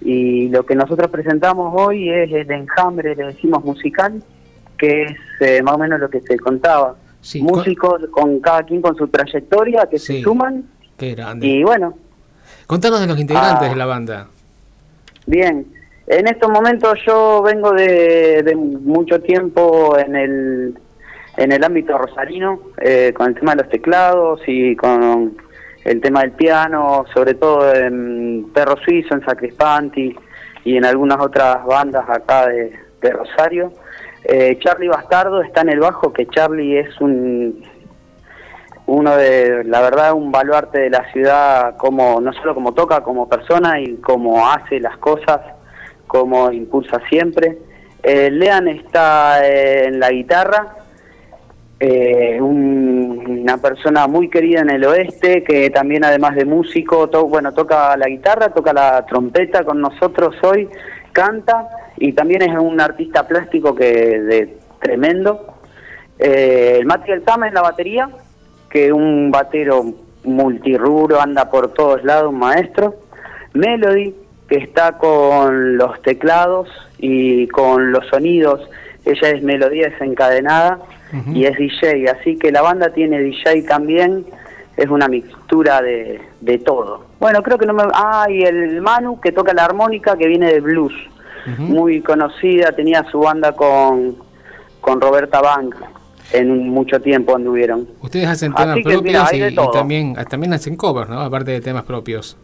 [0.00, 4.22] y lo que nosotros presentamos hoy es el enjambre, le decimos musical,
[4.76, 6.96] que es eh, más o menos lo que se contaba.
[7.20, 10.16] Sí, con- Músicos con cada quien con su trayectoria que Sí.
[10.18, 10.64] se suman
[10.98, 11.46] Qué grande.
[11.46, 11.94] y bueno,
[12.66, 13.70] Contanos de los integrantes Ah.
[13.70, 14.26] de la banda.
[15.26, 15.66] bien.
[16.06, 20.78] En estos momentos yo vengo de, de mucho tiempo en el
[21.36, 25.36] en el ámbito rosarino, eh, con el tema de los teclados y con
[25.84, 30.14] el tema del piano, sobre todo en Perro Suizo, en Sacrispanti
[30.64, 32.72] y en algunas otras bandas acá de,
[33.02, 33.72] de Rosario.
[34.24, 37.64] Eh, Charlie Bastardo está en el bajo, que Charlie es un
[38.86, 43.28] uno de, la verdad, un baluarte de la ciudad, como no solo como toca, como
[43.28, 45.40] persona y como hace las cosas,
[46.06, 47.58] como impulsa siempre.
[48.02, 50.76] Eh, Lean está eh, en la guitarra,
[51.80, 57.52] eh, un- una persona muy querida en el oeste, que también además de músico, bueno,
[57.52, 60.68] toca la guitarra, toca la trompeta con nosotros hoy,
[61.12, 65.54] canta y también es un artista plástico que de tremendo.
[66.18, 68.08] Eh, el Mati Altama en la batería,
[68.74, 69.84] que un batero
[70.24, 72.96] multirrubro, anda por todos lados, un maestro.
[73.52, 74.12] Melody,
[74.48, 76.68] que está con los teclados
[76.98, 78.68] y con los sonidos,
[79.04, 80.80] ella es melodía desencadenada.
[81.32, 84.26] y es DJ, así que la banda tiene DJ también,
[84.76, 87.06] es una mixtura de, de todo.
[87.20, 87.84] Bueno, creo que no me...
[87.94, 90.92] Ah, y el Manu que toca la armónica que viene de blues,
[91.58, 94.16] muy conocida, tenía su banda con,
[94.80, 95.76] con Roberta Bank,
[96.32, 97.88] en mucho tiempo anduvieron.
[98.00, 101.20] Ustedes hacen temas Así que, propios mira, y, también, también hacen covers, ¿no?
[101.20, 102.36] Aparte de temas propios.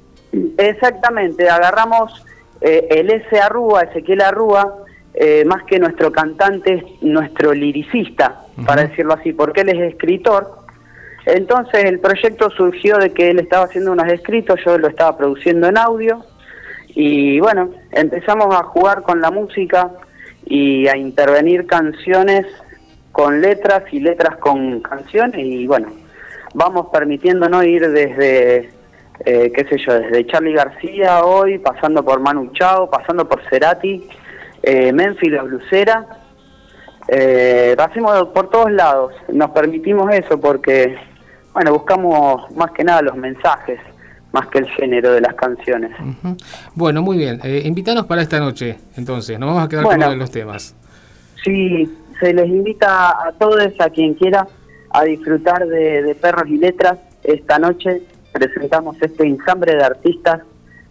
[0.58, 2.24] Exactamente, agarramos
[2.60, 3.40] eh, el S.
[3.40, 4.84] Arrúa, Ezequiel Arrúa,
[5.14, 10.60] eh, más que nuestro cantante, es nuestro liricista, para decirlo así, porque él es escritor.
[11.26, 15.68] Entonces el proyecto surgió de que él estaba haciendo unos escritos, yo lo estaba produciendo
[15.68, 16.24] en audio,
[16.88, 19.90] y bueno, empezamos a jugar con la música
[20.44, 22.46] y a intervenir canciones
[23.12, 25.88] con letras y letras con canciones, y bueno,
[26.54, 28.70] vamos permitiéndonos ir desde
[29.24, 34.08] eh, qué sé yo, desde Charlie García hoy, pasando por Manu Chao, pasando por Cerati,
[34.62, 36.06] eh, Memphis la blusera,
[37.08, 40.96] eh, lo hacemos por todos lados, nos permitimos eso porque,
[41.52, 43.80] bueno, buscamos más que nada los mensajes,
[44.32, 45.90] más que el género de las canciones.
[45.98, 46.36] Ujú.
[46.76, 47.40] Bueno, muy bien.
[47.42, 49.36] Eh, invítanos para esta noche, entonces.
[49.40, 49.98] Nos vamos a quedar Bueno.
[49.98, 50.76] con uno de los temas.
[51.42, 54.46] Sí, se les invita a todos, a quien quiera,
[54.90, 56.98] a disfrutar de, Perros y Letras.
[57.24, 58.02] Esta noche
[58.32, 60.42] presentamos este enjambre de artistas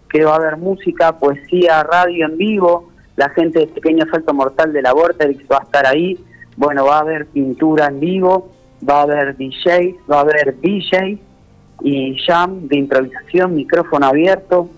[0.10, 2.90] que va a haber música, poesía, radio en vivo.
[3.16, 6.18] La gente de Pequeño Salto Mortal de la Vortex va a estar ahí.
[6.58, 8.52] Bueno, va a haber pintura en vivo,
[8.88, 11.20] va a haber DJ, va a haber DJ
[11.82, 14.70] y jam de improvisación, micrófono abierto.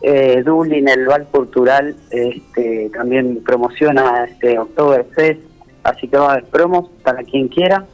[0.00, 5.47] Eh, Dublín, el Val Cultural, este, también promociona este Oktoberfest,
[5.88, 7.84] así que va a haber promos para quien quiera.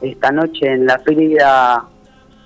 [0.00, 1.82] Esta noche en la feria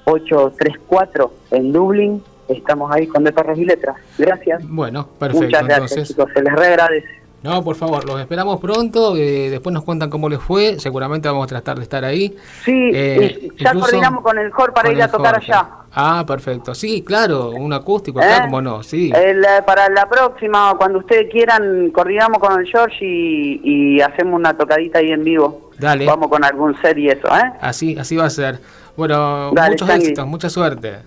[0.05, 3.97] 834 en Dublín, estamos ahí con De Perros y Letras.
[4.19, 4.63] Gracias.
[4.67, 5.45] Bueno, perfecto.
[5.45, 7.22] Muchas gracias, entonces, chicos, se les reagradece.
[7.43, 9.17] No, por favor, los esperamos pronto.
[9.17, 10.79] eh, después nos cuentan cómo les fue.
[10.79, 12.37] Seguramente vamos a tratar de estar ahí.
[12.65, 15.53] Sí, Eh, y ya coordinamos con el JOR para ir a tocar Jorge.
[15.53, 15.69] allá.
[15.95, 16.75] Ah, perfecto.
[16.75, 18.41] Sí, claro, un acústico acá, ¿Eh?
[18.43, 19.13] como no, sí.
[19.15, 24.35] El, eh, para la próxima, cuando ustedes quieran, coordinamos con el George y, y hacemos
[24.39, 25.71] una tocadita ahí en vivo.
[25.79, 26.07] Dale.
[26.07, 27.53] Vamos con algún set y eso, ¿eh?
[27.61, 28.61] Así, así va a ser.
[28.97, 30.99] Bueno, Dale, muchos éxitos, mucha suerte.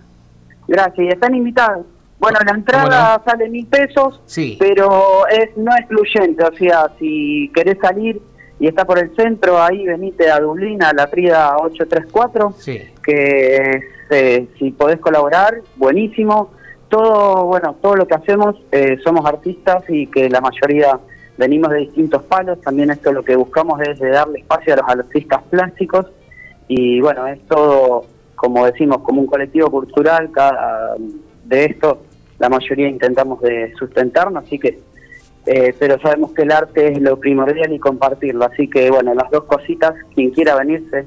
[0.68, 1.86] Gracias, y están invitados.
[2.18, 4.56] Bueno, la entrada sale mil pesos, Sí.
[4.60, 8.22] pero es no excluyente, o sea, si querés salir
[8.60, 12.80] y está por el centro, ahí venite a Dublín, a la Prida 834, Sí.
[13.04, 13.82] que
[14.12, 16.52] eh, si podés colaborar, buenísimo.
[16.90, 21.00] Todo, bueno, todo lo que hacemos, eh, somos artistas y que la mayoría
[21.38, 24.88] venimos de distintos palos, también esto lo que buscamos es de darle espacio a los
[24.90, 26.06] artistas plásticos
[26.68, 28.06] y bueno, es todo,
[28.36, 30.96] como decimos, como un colectivo cultural, cada,
[31.46, 32.02] de esto
[32.40, 34.80] la mayoría intentamos de sustentarnos, así que,
[35.46, 39.30] eh, pero sabemos que el arte es lo primordial y compartirlo, así que bueno, las
[39.32, 41.06] dos cositas, quien quiera venirse,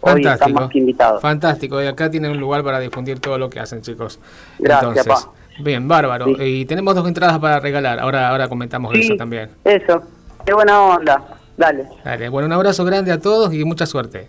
[0.00, 1.22] hoy están más que invitados.
[1.22, 1.80] Fantástico.
[1.82, 4.18] Y acá tienen un lugar para difundir todo lo que hacen, chicos.
[4.58, 5.30] Gracias, pa.
[5.60, 6.26] Bien, bárbaro.
[6.42, 8.00] Y tenemos dos entradas para regalar.
[8.00, 9.00] Ahora, ahora comentamos Sí.
[9.00, 9.50] eso también.
[9.64, 10.02] Eso,
[10.44, 11.22] qué buena onda,
[11.56, 14.26] dale, Dale, bueno, un abrazo grande a todos y mucha suerte.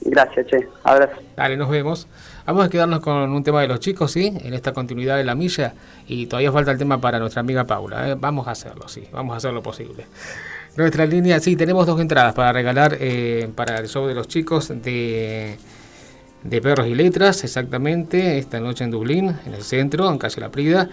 [0.00, 1.16] gracias, che, abrazo.
[1.36, 2.08] Dale, nos vemos.
[2.46, 4.32] Vamos a quedarnos con un tema de los chicos, ¿sí?
[4.44, 5.74] En esta continuidad de la milla.
[6.06, 8.10] Y todavía falta el tema para nuestra amiga Paula.
[8.10, 8.16] ¿eh?
[8.18, 9.02] Vamos a hacerlo, sí.
[9.12, 10.06] Vamos a hacer lo posible.
[10.76, 14.68] Nuestra línea, sí, tenemos dos entradas para regalar eh, para el show de los chicos
[14.68, 15.56] de,
[16.44, 20.50] de Perros y Letras, exactamente, esta noche en Dublín, en el centro, en calle La
[20.50, 20.88] Prida.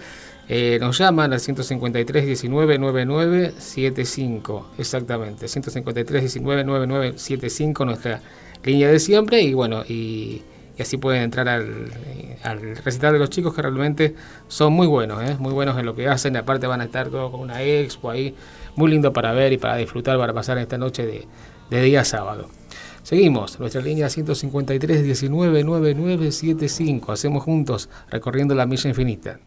[0.49, 8.21] Eh, nos llaman al 153 19 99 75, exactamente, 153 19 99 75, nuestra
[8.63, 9.41] línea de siempre.
[9.41, 10.41] Y bueno, y,
[10.77, 11.91] y así pueden entrar al,
[12.43, 14.15] al recital de los chicos que realmente
[14.47, 15.35] son muy buenos, ¿eh?
[15.39, 16.35] muy buenos en lo que hacen.
[16.35, 18.35] Aparte, van a estar todo con una expo ahí,
[18.75, 21.27] muy lindo para ver y para disfrutar, para pasar esta noche de,
[21.69, 22.49] de día sábado.
[23.03, 27.11] Seguimos, nuestra línea 153 19 99 75.
[27.11, 29.39] Hacemos juntos recorriendo la milla infinita.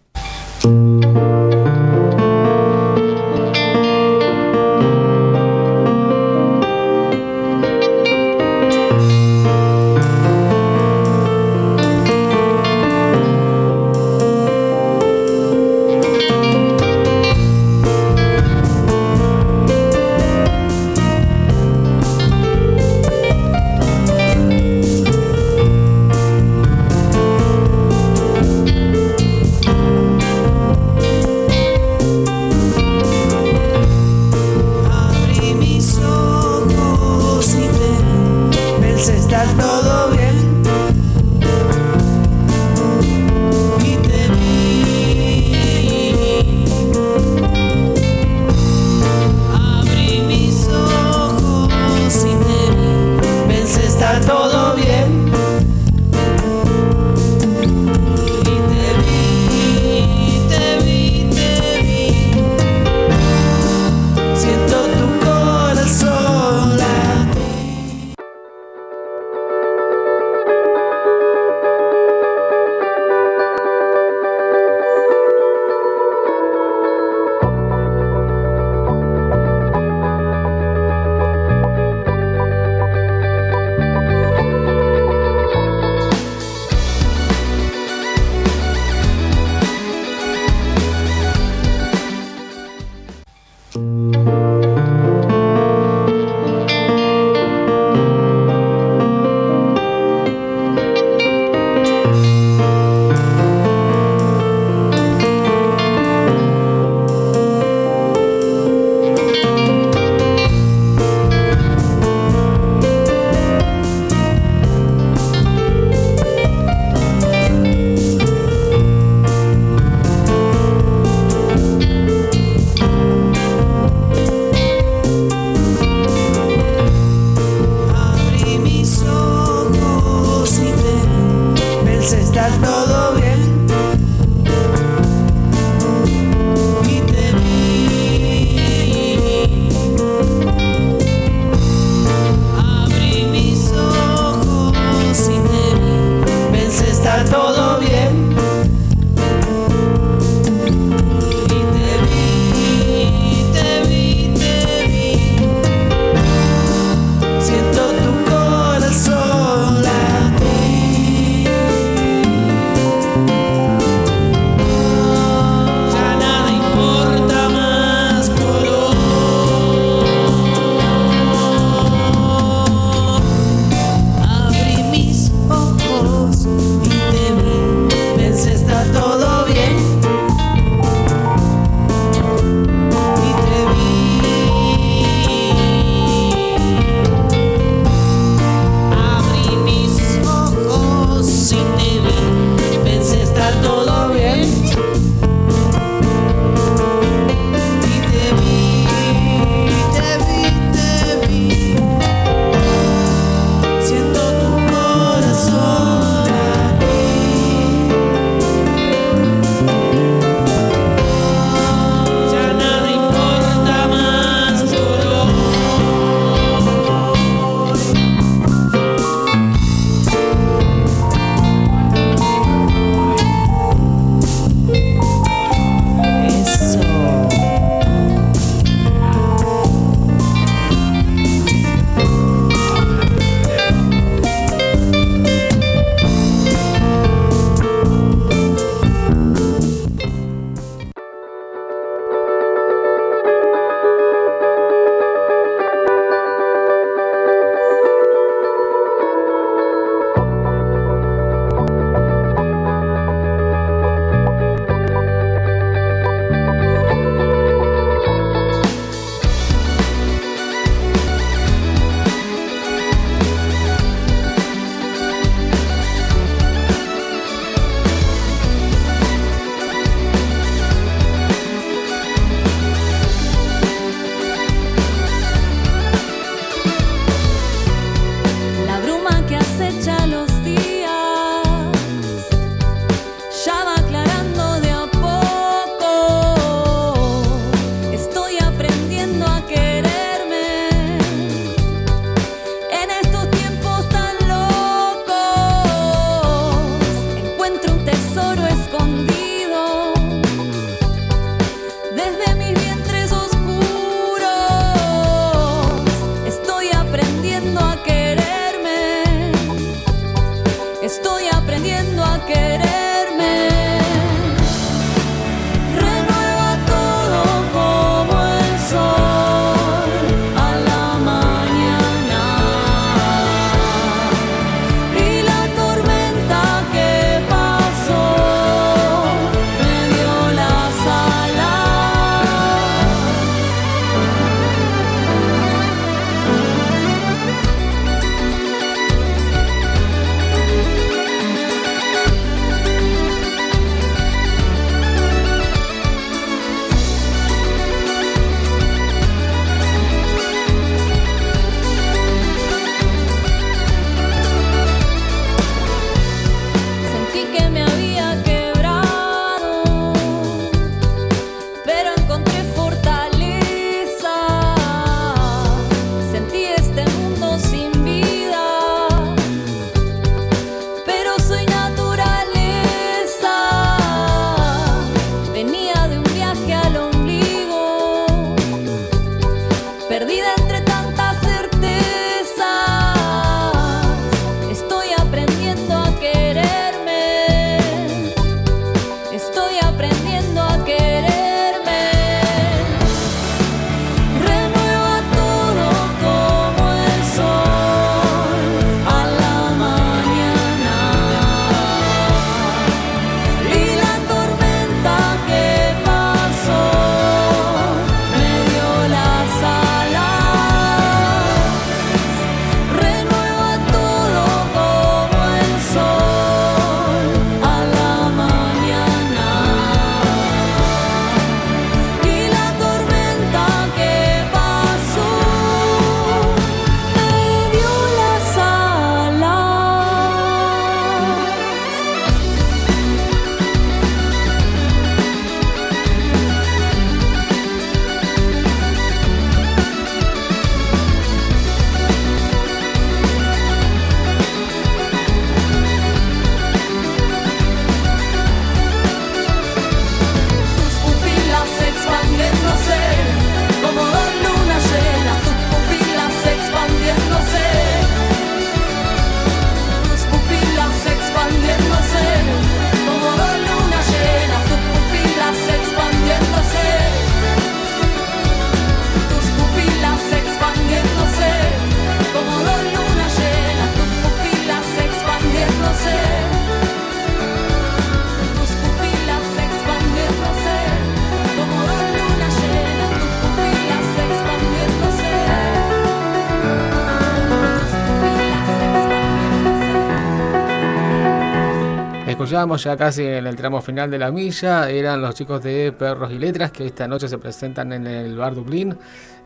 [492.54, 496.18] Ya casi en el tramo final de la milla eran los chicos de Perros y
[496.18, 498.76] Letras que esta noche se presentan en el Bar Dublín.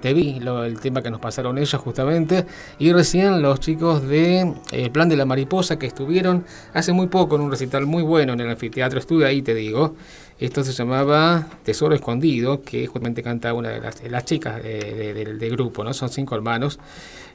[0.00, 2.46] Te vi lo- el tema que nos pasaron ellos justamente.
[2.78, 7.36] Y recién los chicos de eh, Plan de la Mariposa que estuvieron hace muy poco
[7.36, 8.98] en un recital muy bueno en el anfiteatro.
[8.98, 9.94] Estuve ahí, te digo.
[10.38, 14.78] Esto se llamaba Tesoro Escondido, que justamente canta una de las, de las chicas de-
[14.80, 15.92] de- del- del grupo, ¿no?
[15.92, 16.78] Son cinco hermanos.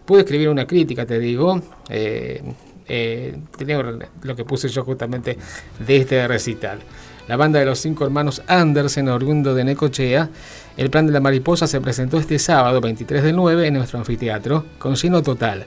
[0.06, 1.62] Pude escribir una crítica, te digo.
[1.90, 2.42] eh,
[2.88, 3.38] eh,
[4.22, 5.38] lo que puse yo justamente
[5.86, 6.80] de este recital.
[7.28, 10.30] La banda de los cinco hermanos Andersen, oriundo de Necochea,
[10.78, 14.66] el plan de la mariposa se presentó este sábado 23 del 9 en nuestro anfiteatro,
[14.78, 15.66] con lleno total.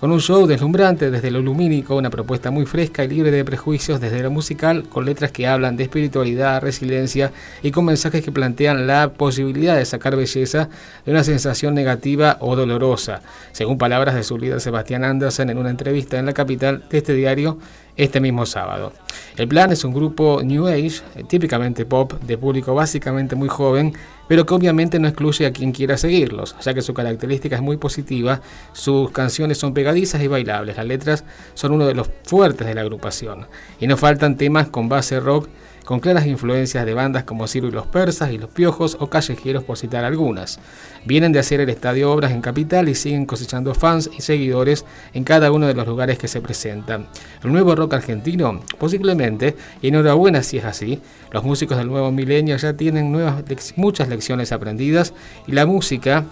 [0.00, 4.00] Con un show deslumbrante desde lo lumínico, una propuesta muy fresca y libre de prejuicios
[4.00, 7.32] desde lo musical, con letras que hablan de espiritualidad, resiliencia
[7.64, 10.68] y con mensajes que plantean la posibilidad de sacar belleza
[11.04, 15.70] de una sensación negativa o dolorosa, según palabras de su líder Sebastián Andersen en una
[15.70, 17.58] entrevista en la capital de este diario
[17.96, 18.92] este mismo sábado.
[19.36, 23.94] El plan es un grupo New Age, eh, típicamente pop, de público básicamente muy joven,
[24.28, 27.78] pero que obviamente no excluye a quien quiera seguirlos, ya que su característica es muy
[27.78, 28.40] positiva,
[28.72, 31.24] sus canciones son pegadizas y bailables, las letras
[31.54, 33.46] son uno de los fuertes de la agrupación,
[33.80, 35.48] y no faltan temas con base rock,
[35.88, 39.64] con claras influencias de bandas como Ciro y los Persas y los Piojos o Callejeros
[39.64, 40.60] por citar algunas.
[41.06, 44.84] Vienen de hacer el Estadio Obras en Capital y siguen cosechando fans y seguidores
[45.14, 47.06] en cada uno de los lugares que se presentan.
[47.42, 51.00] El nuevo rock argentino, posiblemente, y enhorabuena si es así,
[51.32, 53.10] los músicos del nuevo milenio ya tienen
[53.76, 55.14] muchas lecciones aprendidas
[55.46, 56.26] y la música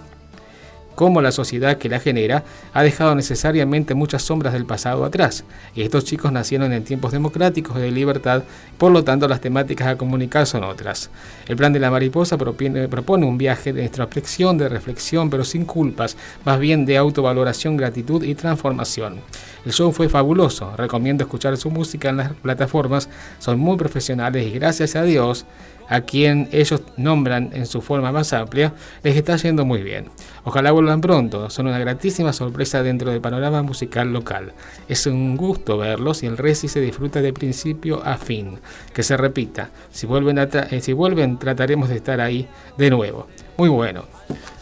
[0.97, 2.43] como la sociedad que la genera
[2.73, 5.44] ha dejado necesariamente muchas sombras del pasado atrás.
[5.77, 8.43] Y estos chicos nacieron en tiempos democráticos de libertad,
[8.78, 11.10] por lo tanto las temáticas a comunicar son otras.
[11.47, 15.64] El plan de la mariposa propone, propone un viaje de introspección, de reflexión, pero sin
[15.64, 19.20] culpas, más bien de autovaloración, gratitud y transformación.
[19.64, 23.09] El show fue fabuloso, recomiendo escuchar su música en las plataformas,
[23.39, 25.44] son muy profesionales y gracias a Dios
[25.89, 30.06] a quien ellos nombran en su forma más amplia, les está yendo muy bien.
[30.48, 34.52] Ojalá vuelvan pronto, son una gratísima sorpresa dentro del panorama musical local.
[34.89, 38.60] Es un gusto verlos y el Reci se disfruta de principio a fin.
[38.94, 42.47] Que se repita, si vuelven, eh, si vuelven trataremos de estar ahí
[42.78, 43.27] de nuevo.
[43.56, 44.05] Muy bueno.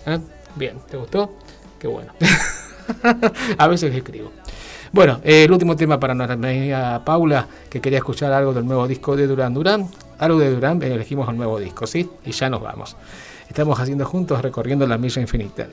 [0.07, 0.19] ¿Eh?
[0.57, 1.35] Bien, ¿te gustó?
[1.79, 2.15] Qué bueno.
[3.59, 4.33] a veces escribo.
[4.91, 9.17] Bueno, el último tema para nuestra amiga Paula, que quería escuchar algo del nuevo disco
[9.17, 9.91] de Durán Durán.
[10.19, 12.09] Algo de Durán, elegimos el nuevo disco, ¿sí?
[12.25, 12.97] Y ya nos vamos.
[13.49, 15.67] Estamos haciendo juntos recorriendo la milla infinita.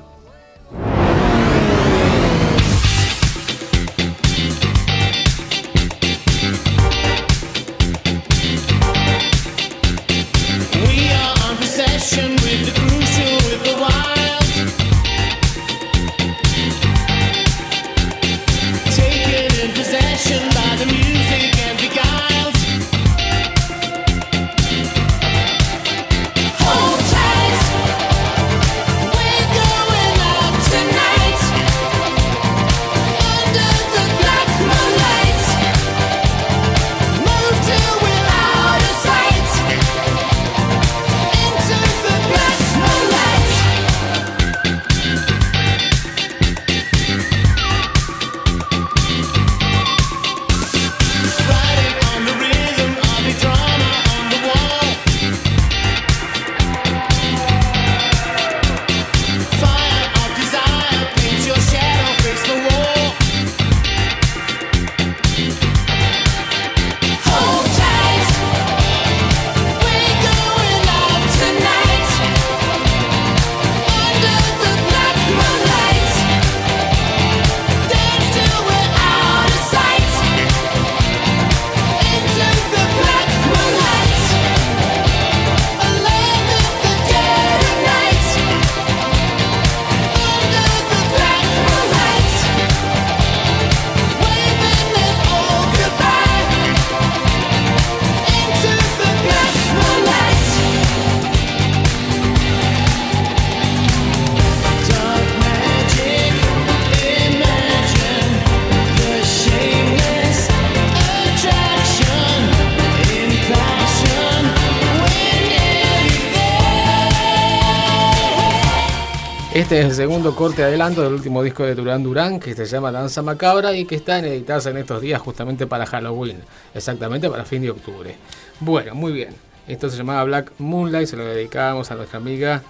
[119.72, 122.92] Este es el segundo corte adelanto del último disco de Durán Durán, que se llama
[122.92, 126.40] Danza Macabra y que está en editarse en estos días justamente para Halloween,
[126.74, 128.18] exactamente para fin de octubre.
[128.60, 129.34] Bueno, muy bien.
[129.70, 132.62] Esto se llamaba Black Moonlight, se lo dedicábamos a nuestra amiga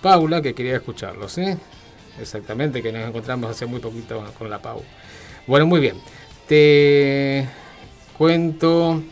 [0.00, 1.42] Paula, que quería escucharlo, ¿sí?
[2.20, 4.80] Exactamente, que nos encontramos hace muy poquito con la Pau.
[5.48, 5.96] Bueno, muy bien.
[6.46, 7.48] Te
[8.16, 9.02] cuento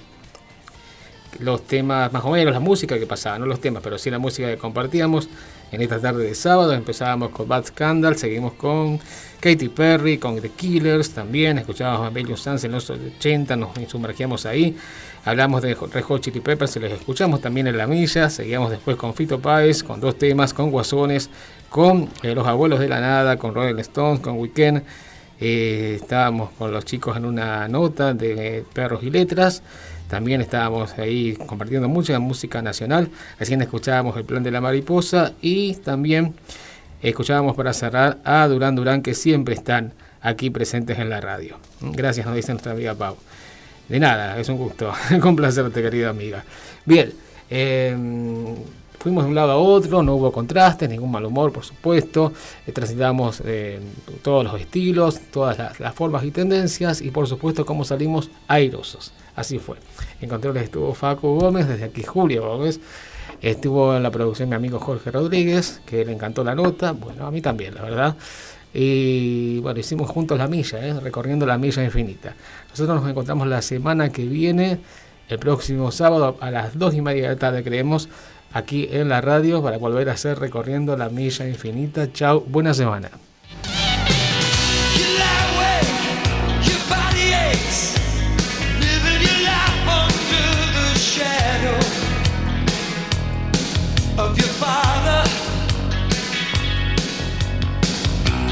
[1.41, 4.21] los temas, más o menos la música que pasaba, no los temas, pero sí la
[4.21, 5.29] música que compartíamos
[5.73, 6.73] en esta tarde de sábado.
[6.73, 9.01] Empezábamos con Bad Scandal, seguimos con
[9.41, 14.47] Katy Perry, con The Killers también, escuchábamos a Belgian Stance en los 80, nos sumergíamos
[14.47, 14.77] ahí.
[15.25, 18.97] Hablamos de Red Hot Chili Peppers, se los escuchamos también en La Milla, seguíamos después
[18.97, 21.31] con Fito Páez, con dos temas, con Guasones,
[21.69, 24.83] con eh, Los Abuelos de la Nada, con Rolling Stones, con Weekend.
[25.41, 29.63] Eh, estábamos con los chicos en una nota de Perros y Letras.
[30.13, 33.09] También estábamos ahí compartiendo mucha música nacional.
[33.39, 36.35] Recién escuchábamos El Plan de la Mariposa y también
[37.01, 41.57] escuchábamos para cerrar a Durán Durán que siempre están aquí presentes en la radio.
[41.81, 43.17] Gracias, nos dice nuestra amiga Pau.
[43.89, 46.45] De nada, es un gusto complacerte, querida amiga.
[46.85, 47.11] Bien,
[47.49, 47.97] eh,
[48.99, 52.35] fuimos de un lado a otro, no hubo contrastes, ningún mal humor, por supuesto.
[52.67, 53.81] Eh, transitamos eh,
[54.21, 59.15] todos los estilos, todas las, las formas y tendencias y, por supuesto, cómo salimos airosos.
[59.35, 59.79] Así fue.
[60.23, 62.79] En controles estuvo Facu Gómez, desde aquí Julio Gómez.
[63.41, 66.93] Estuvo en la producción mi amigo Jorge Rodríguez, que le encantó la nota.
[66.93, 68.17] Bueno, a mí también, la verdad.
[68.73, 71.01] Y bueno, hicimos juntos la milla, ¿eh?
[71.01, 72.37] recorriendo la milla infinita.
[72.71, 74.79] Nosotros nos encontramos la semana que viene,
[75.29, 78.09] el próximo sábado a las 2 y media de la tarde, creemos,
[78.53, 82.13] aquí en la radio para volver a hacer recorriendo la milla infinita.
[82.13, 83.11] Chao, buena semana.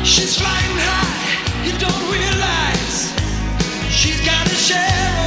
[0.02, 3.12] She's flying high, you don't realize
[3.90, 5.19] she's got a share.